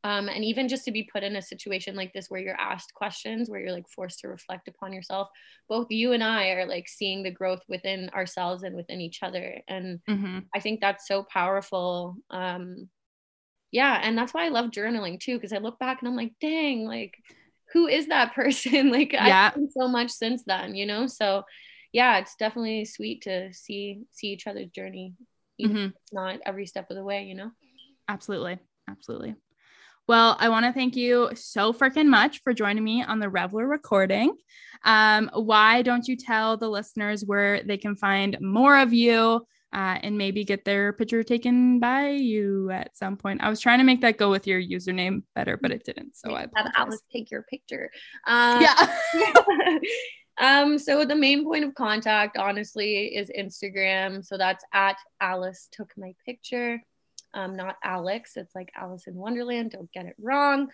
um, 0.03 0.29
and 0.29 0.45
even 0.45 0.67
just 0.69 0.85
to 0.85 0.91
be 0.91 1.09
put 1.11 1.23
in 1.23 1.35
a 1.35 1.41
situation 1.41 1.95
like 1.95 2.13
this 2.13 2.27
where 2.29 2.39
you're 2.39 2.59
asked 2.59 2.93
questions 2.93 3.49
where 3.49 3.59
you're 3.59 3.73
like 3.73 3.89
forced 3.89 4.19
to 4.19 4.27
reflect 4.29 4.67
upon 4.67 4.93
yourself 4.93 5.27
both 5.67 5.87
you 5.89 6.13
and 6.13 6.23
i 6.23 6.49
are 6.49 6.65
like 6.65 6.87
seeing 6.87 7.21
the 7.23 7.31
growth 7.31 7.61
within 7.67 8.09
ourselves 8.11 8.63
and 8.63 8.75
within 8.75 9.01
each 9.01 9.21
other 9.23 9.61
and 9.67 9.99
Mm-hmm. 10.09 10.39
i 10.55 10.59
think 10.59 10.79
that's 10.79 11.07
so 11.07 11.23
powerful 11.23 12.15
um 12.31 12.89
yeah 13.71 13.99
and 14.01 14.17
that's 14.17 14.33
why 14.33 14.45
i 14.45 14.49
love 14.49 14.71
journaling 14.71 15.19
too 15.19 15.35
because 15.35 15.53
i 15.53 15.57
look 15.57 15.77
back 15.79 15.99
and 16.01 16.07
i'm 16.07 16.15
like 16.15 16.33
dang 16.41 16.85
like 16.85 17.15
who 17.73 17.87
is 17.87 18.07
that 18.07 18.33
person 18.39 18.91
like 18.91 19.13
Yeah. 19.13 19.47
i've 19.47 19.53
done 19.55 19.69
so 19.69 19.87
much 19.87 20.11
since 20.11 20.43
then 20.45 20.75
you 20.75 20.85
know 20.85 21.07
so 21.07 21.43
yeah 21.91 22.19
it's 22.19 22.35
definitely 22.35 22.85
sweet 22.85 23.23
to 23.23 23.53
see 23.53 24.01
see 24.11 24.27
each 24.27 24.47
other's 24.47 24.69
journey 24.71 25.13
Mhm. 25.61 25.87
it's 25.93 26.13
not 26.13 26.39
every 26.45 26.65
step 26.65 26.89
of 26.89 26.95
the 26.95 27.03
way 27.03 27.23
you 27.25 27.35
know 27.35 27.51
Absolutely. 28.07 28.57
Absolutely. 28.89 29.35
Well, 30.09 30.37
I 30.39 30.49
want 30.49 30.65
to 30.65 30.73
thank 30.73 30.95
you 30.95 31.29
so 31.35 31.71
freaking 31.71 32.07
much 32.07 32.41
for 32.41 32.51
joining 32.51 32.83
me 32.83 33.03
on 33.03 33.19
the 33.19 33.29
Reveller 33.29 33.67
recording. 33.67 34.35
Um, 34.83 35.29
why 35.35 35.83
don't 35.83 36.07
you 36.07 36.17
tell 36.17 36.57
the 36.57 36.67
listeners 36.67 37.23
where 37.23 37.61
they 37.61 37.77
can 37.77 37.95
find 37.95 38.35
more 38.41 38.79
of 38.79 38.91
you 38.91 39.45
uh, 39.71 39.99
and 40.01 40.17
maybe 40.17 40.43
get 40.43 40.65
their 40.65 40.93
picture 40.93 41.21
taken 41.21 41.79
by 41.79 42.09
you 42.09 42.71
at 42.71 42.97
some 42.97 43.17
point? 43.17 43.43
I 43.43 43.51
was 43.51 43.59
trying 43.59 43.77
to 43.77 43.83
make 43.83 44.01
that 44.01 44.17
go 44.17 44.31
with 44.31 44.47
your 44.47 44.59
username 44.59 45.21
better, 45.35 45.57
but 45.57 45.69
it 45.69 45.83
didn't. 45.85 46.15
So 46.15 46.33
I 46.33 46.47
have 46.55 46.71
alice 46.75 47.03
take 47.13 47.29
your 47.29 47.43
picture 47.43 47.91
um, 48.25 48.61
Yeah. 48.63 48.91
um 50.41 50.79
so 50.79 51.05
the 51.05 51.15
main 51.15 51.43
point 51.43 51.65
of 51.65 51.75
contact 51.75 52.35
honestly 52.37 53.15
is 53.15 53.29
instagram 53.37 54.25
so 54.25 54.37
that's 54.37 54.63
at 54.73 54.95
alice 55.19 55.67
took 55.71 55.91
my 55.97 56.13
picture 56.25 56.81
um 57.33 57.55
not 57.55 57.77
alex 57.83 58.33
it's 58.35 58.53
like 58.55 58.71
alice 58.75 59.07
in 59.07 59.15
wonderland 59.15 59.71
don't 59.71 59.91
get 59.91 60.05
it 60.05 60.15
wrong 60.19 60.67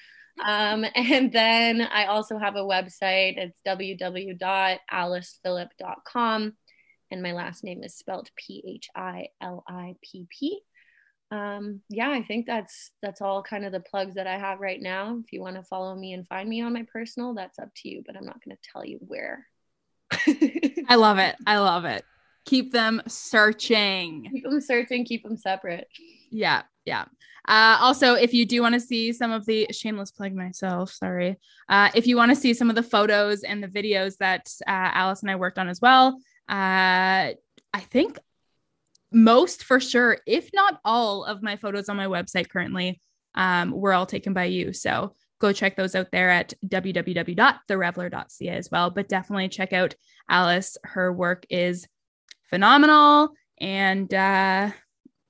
um 0.45 0.85
and 0.95 1.31
then 1.31 1.81
i 1.81 2.05
also 2.05 2.37
have 2.37 2.55
a 2.55 2.59
website 2.59 3.37
it's 3.37 3.59
www.alicephilipp.com 3.65 6.53
and 7.11 7.21
my 7.21 7.33
last 7.33 7.63
name 7.63 7.83
is 7.83 7.95
spelled 7.95 8.29
p-h-i-l-i-p-p 8.35 9.29
um 11.31 11.81
yeah 11.89 12.11
i 12.11 12.21
think 12.21 12.45
that's 12.45 12.91
that's 13.01 13.21
all 13.21 13.41
kind 13.41 13.65
of 13.65 13.71
the 13.71 13.79
plugs 13.79 14.13
that 14.15 14.27
i 14.27 14.37
have 14.37 14.59
right 14.59 14.81
now 14.81 15.17
if 15.23 15.31
you 15.33 15.41
want 15.41 15.55
to 15.55 15.63
follow 15.63 15.95
me 15.95 16.13
and 16.13 16.27
find 16.27 16.47
me 16.47 16.61
on 16.61 16.73
my 16.73 16.85
personal 16.91 17.33
that's 17.33 17.57
up 17.57 17.69
to 17.75 17.89
you 17.89 18.03
but 18.05 18.15
i'm 18.15 18.25
not 18.25 18.39
going 18.45 18.55
to 18.55 18.61
tell 18.71 18.85
you 18.85 18.99
where 19.07 19.47
I 20.87 20.95
love 20.95 21.17
it. 21.17 21.35
I 21.45 21.59
love 21.59 21.85
it. 21.85 22.03
Keep 22.45 22.71
them 22.71 23.01
searching. 23.07 24.29
keep 24.31 24.43
them 24.43 24.61
searching 24.61 25.03
keep 25.03 25.23
them 25.23 25.37
separate 25.37 25.87
Yeah. 26.35 26.63
Yeah. 26.83 27.05
Uh, 27.47 27.77
also, 27.79 28.15
if 28.15 28.33
you 28.33 28.45
do 28.45 28.61
want 28.61 28.73
to 28.73 28.79
see 28.79 29.13
some 29.13 29.31
of 29.31 29.45
the 29.45 29.67
shameless 29.71 30.11
plug 30.11 30.33
myself, 30.33 30.91
sorry. 30.91 31.37
Uh, 31.69 31.89
if 31.95 32.07
you 32.07 32.17
want 32.17 32.31
to 32.31 32.35
see 32.35 32.53
some 32.53 32.69
of 32.69 32.75
the 32.75 32.83
photos 32.83 33.43
and 33.43 33.63
the 33.63 33.67
videos 33.67 34.17
that 34.17 34.51
uh, 34.67 34.91
Alice 34.93 35.21
and 35.21 35.31
I 35.31 35.35
worked 35.35 35.57
on 35.57 35.69
as 35.69 35.79
well, 35.79 36.19
uh, 36.49 37.31
I 37.73 37.79
think 37.89 38.19
most 39.11 39.63
for 39.63 39.79
sure, 39.79 40.17
if 40.27 40.49
not 40.53 40.79
all 40.83 41.23
of 41.23 41.41
my 41.41 41.55
photos 41.55 41.87
on 41.87 41.97
my 41.97 42.07
website 42.07 42.49
currently 42.49 42.99
um, 43.35 43.71
were 43.71 43.93
all 43.93 44.05
taken 44.05 44.33
by 44.33 44.45
you. 44.45 44.73
So 44.73 45.15
go 45.39 45.53
check 45.53 45.75
those 45.75 45.95
out 45.95 46.11
there 46.11 46.29
at 46.29 46.53
www.thereveller.ca 46.65 48.49
as 48.49 48.71
well. 48.71 48.89
But 48.89 49.07
definitely 49.07 49.49
check 49.49 49.71
out 49.71 49.95
Alice. 50.29 50.77
Her 50.83 51.13
work 51.13 51.45
is 51.49 51.87
phenomenal. 52.49 53.29
And 53.59 54.13
uh, 54.13 54.71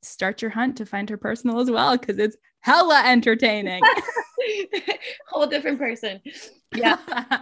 start 0.06 0.42
your 0.42 0.52
hunt 0.52 0.78
to 0.78 0.86
find 0.86 1.10
her 1.10 1.18
personal 1.18 1.60
as 1.60 1.70
well 1.70 1.98
because 1.98 2.18
it's 2.20 2.38
hella 2.60 3.04
entertaining. 3.06 3.82
Whole 5.30 5.48
different 5.48 5.80
person. 5.80 6.22
Yeah. 6.74 6.98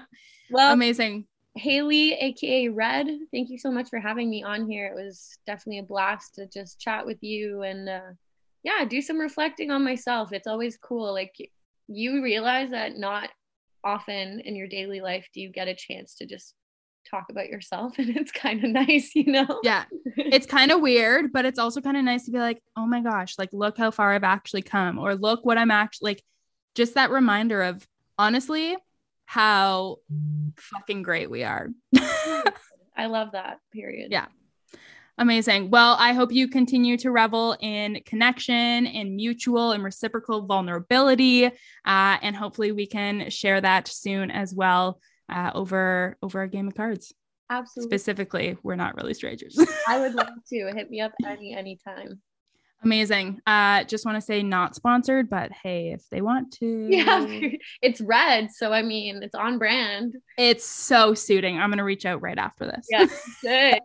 well, 0.52 0.74
amazing. 0.74 1.26
Haley, 1.56 2.14
aka 2.14 2.70
Red, 2.70 3.08
thank 3.32 3.50
you 3.50 3.60
so 3.60 3.72
much 3.72 3.90
for 3.90 4.00
having 4.00 4.30
me 4.30 4.44
on 4.44 4.68
here. 4.68 4.88
It 4.88 4.96
was 4.96 5.38
definitely 5.46 5.80
a 5.80 5.84
blast 5.84 6.36
to 6.36 6.48
just 6.48 6.80
chat 6.80 7.06
with 7.06 7.22
you 7.22 7.62
and 7.62 7.88
uh, 7.88 8.12
yeah, 8.64 8.86
do 8.86 9.02
some 9.02 9.20
reflecting 9.20 9.70
on 9.70 9.84
myself. 9.84 10.34
It's 10.34 10.48
always 10.48 10.78
cool. 10.78 11.14
Like 11.14 11.36
you 11.88 12.24
realize 12.24 12.72
that 12.72 12.98
not 12.98 13.30
often 13.84 14.40
in 14.40 14.56
your 14.56 14.68
daily 14.68 15.02
life 15.02 15.28
do 15.34 15.42
you 15.42 15.52
get 15.52 15.68
a 15.68 15.76
chance 15.76 16.16
to 16.16 16.26
just 16.26 16.56
talk 17.10 17.26
about 17.30 17.50
yourself 17.50 17.94
and 17.98 18.16
it's 18.16 18.32
kind 18.32 18.64
of 18.64 18.70
nice 18.70 19.16
you 19.16 19.32
know? 19.32 19.60
Yeah. 19.64 19.86
It's 20.18 20.46
kind 20.46 20.72
of 20.72 20.82
weird 20.82 21.32
but 21.32 21.46
it's 21.46 21.60
also 21.60 21.82
kind 21.82 21.98
of 21.98 22.04
nice 22.04 22.26
to 22.26 22.32
be 22.32 22.40
like 22.40 22.62
oh 22.76 22.86
my 22.86 23.02
gosh 23.02 23.38
like 23.38 23.50
look 23.52 23.78
how 23.78 23.92
far 23.92 24.14
i've 24.14 24.24
actually 24.24 24.62
come 24.62 24.98
or 25.00 25.16
look 25.16 25.46
what 25.46 25.58
i'm 25.58 25.72
actually 25.72 26.12
like 26.12 26.24
just 26.76 26.96
that 26.96 27.12
reminder 27.12 27.62
of 27.62 27.86
honestly 28.18 28.76
how 29.26 29.98
fucking 30.58 31.02
great 31.02 31.30
we 31.30 31.44
are. 31.44 31.70
I 32.96 33.08
love 33.08 33.32
that 33.32 33.60
period. 33.72 34.12
Yeah. 34.12 34.28
Amazing. 35.18 35.70
Well, 35.70 35.96
I 36.00 36.14
hope 36.14 36.32
you 36.32 36.48
continue 36.48 36.98
to 36.98 37.12
revel 37.12 37.56
in 37.60 38.02
connection 38.06 38.88
and 38.88 39.16
mutual 39.16 39.72
and 39.72 39.84
reciprocal 39.84 40.46
vulnerability. 40.46 41.46
Uh, 41.46 41.52
and 41.86 42.36
hopefully 42.36 42.72
we 42.72 42.88
can 42.88 43.30
share 43.30 43.62
that 43.62 43.88
soon 43.88 44.32
as 44.32 44.54
well 44.54 45.00
uh, 45.34 45.52
over 45.54 46.18
over 46.22 46.42
a 46.42 46.48
game 46.48 46.68
of 46.68 46.76
cards. 46.76 47.14
Absolutely. 47.50 47.90
Specifically, 47.90 48.58
we're 48.64 48.76
not 48.76 48.96
really 48.96 49.14
strangers. 49.14 49.58
I 49.88 50.00
would 50.00 50.14
love 50.14 50.30
to 50.50 50.72
hit 50.76 50.90
me 50.90 51.02
up 51.02 51.12
any 51.26 51.54
anytime. 51.54 52.22
Amazing. 52.84 53.40
Uh, 53.48 53.86
just 53.86 54.06
want 54.06 54.18
to 54.18 54.22
say 54.22 54.44
not 54.44 54.76
sponsored, 54.76 55.30
but 55.30 55.52
hey, 55.52 55.94
if 55.94 56.04
they 56.10 56.22
want 56.22 56.52
to. 56.56 56.88
Yeah, 56.90 57.26
it's 57.82 58.02
red. 58.02 58.52
So 58.52 58.74
I 58.74 58.82
mean, 58.82 59.24
it's 59.24 59.36
on 59.36 59.58
brand. 59.58 60.16
It's 60.38 60.66
so 60.66 61.14
suiting. 61.14 61.60
I'm 61.60 61.70
gonna 61.70 61.84
reach 61.84 62.06
out 62.06 62.22
right 62.22 62.38
after 62.38 62.66
this. 62.66 62.88
Yeah, 62.90 63.08
good. 63.42 63.80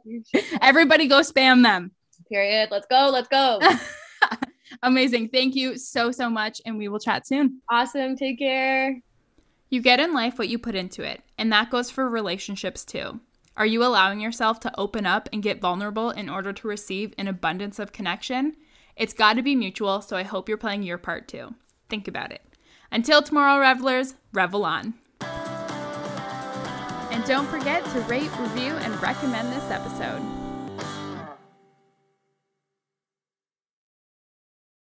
Everybody 0.61 1.07
go 1.07 1.21
spam 1.21 1.63
them. 1.63 1.93
Period. 2.29 2.69
Let's 2.71 2.87
go. 2.91 3.09
Let's 3.13 3.29
go. 3.29 3.61
Amazing. 4.83 5.31
Thank 5.31 5.55
you 5.55 5.79
so, 5.79 6.13
so 6.13 6.29
much. 6.29 6.61
And 6.67 6.77
we 6.77 6.89
will 6.89 6.99
chat 6.99 7.27
soon. 7.27 7.63
Awesome. 7.71 8.17
Take 8.17 8.39
care. 8.39 9.01
You 9.71 9.83
get 9.83 10.01
in 10.01 10.15
life 10.15 10.39
what 10.39 10.49
you 10.49 10.59
put 10.59 10.75
into 10.75 11.03
it, 11.03 11.23
and 11.37 11.53
that 11.53 11.71
goes 11.71 11.91
for 11.91 12.09
relationships 12.09 12.85
too. 12.85 13.21
Are 13.55 13.67
you 13.67 13.85
allowing 13.85 14.21
yourself 14.21 14.61
to 14.61 14.81
open 14.81 15.05
up 15.05 15.29
and 15.33 15.43
get 15.43 15.61
vulnerable 15.61 16.11
in 16.11 16.31
order 16.31 16.53
to 16.53 16.69
receive 16.69 17.13
an 17.19 17.29
abundance 17.29 17.79
of 17.79 17.93
connection? 17.93 18.57
It's 18.97 19.13
got 19.13 19.35
to 19.35 19.43
be 19.43 19.55
mutual, 19.55 20.01
so 20.01 20.17
I 20.17 20.23
hope 20.23 20.49
you're 20.49 20.57
playing 20.57 20.85
your 20.85 20.97
part 20.97 21.29
too. 21.29 21.55
Think 21.91 22.09
about 22.09 22.33
it. 22.33 22.43
Until 22.91 23.21
tomorrow, 23.21 23.61
revelers, 23.61 24.15
revel 24.33 24.65
on. 24.65 24.95
And 27.11 27.25
don't 27.25 27.49
forget 27.49 27.85
to 27.87 28.01
rate, 28.03 28.31
review, 28.39 28.73
and 28.73 29.03
recommend 29.03 29.53
this 29.53 29.71
episode. 29.71 30.38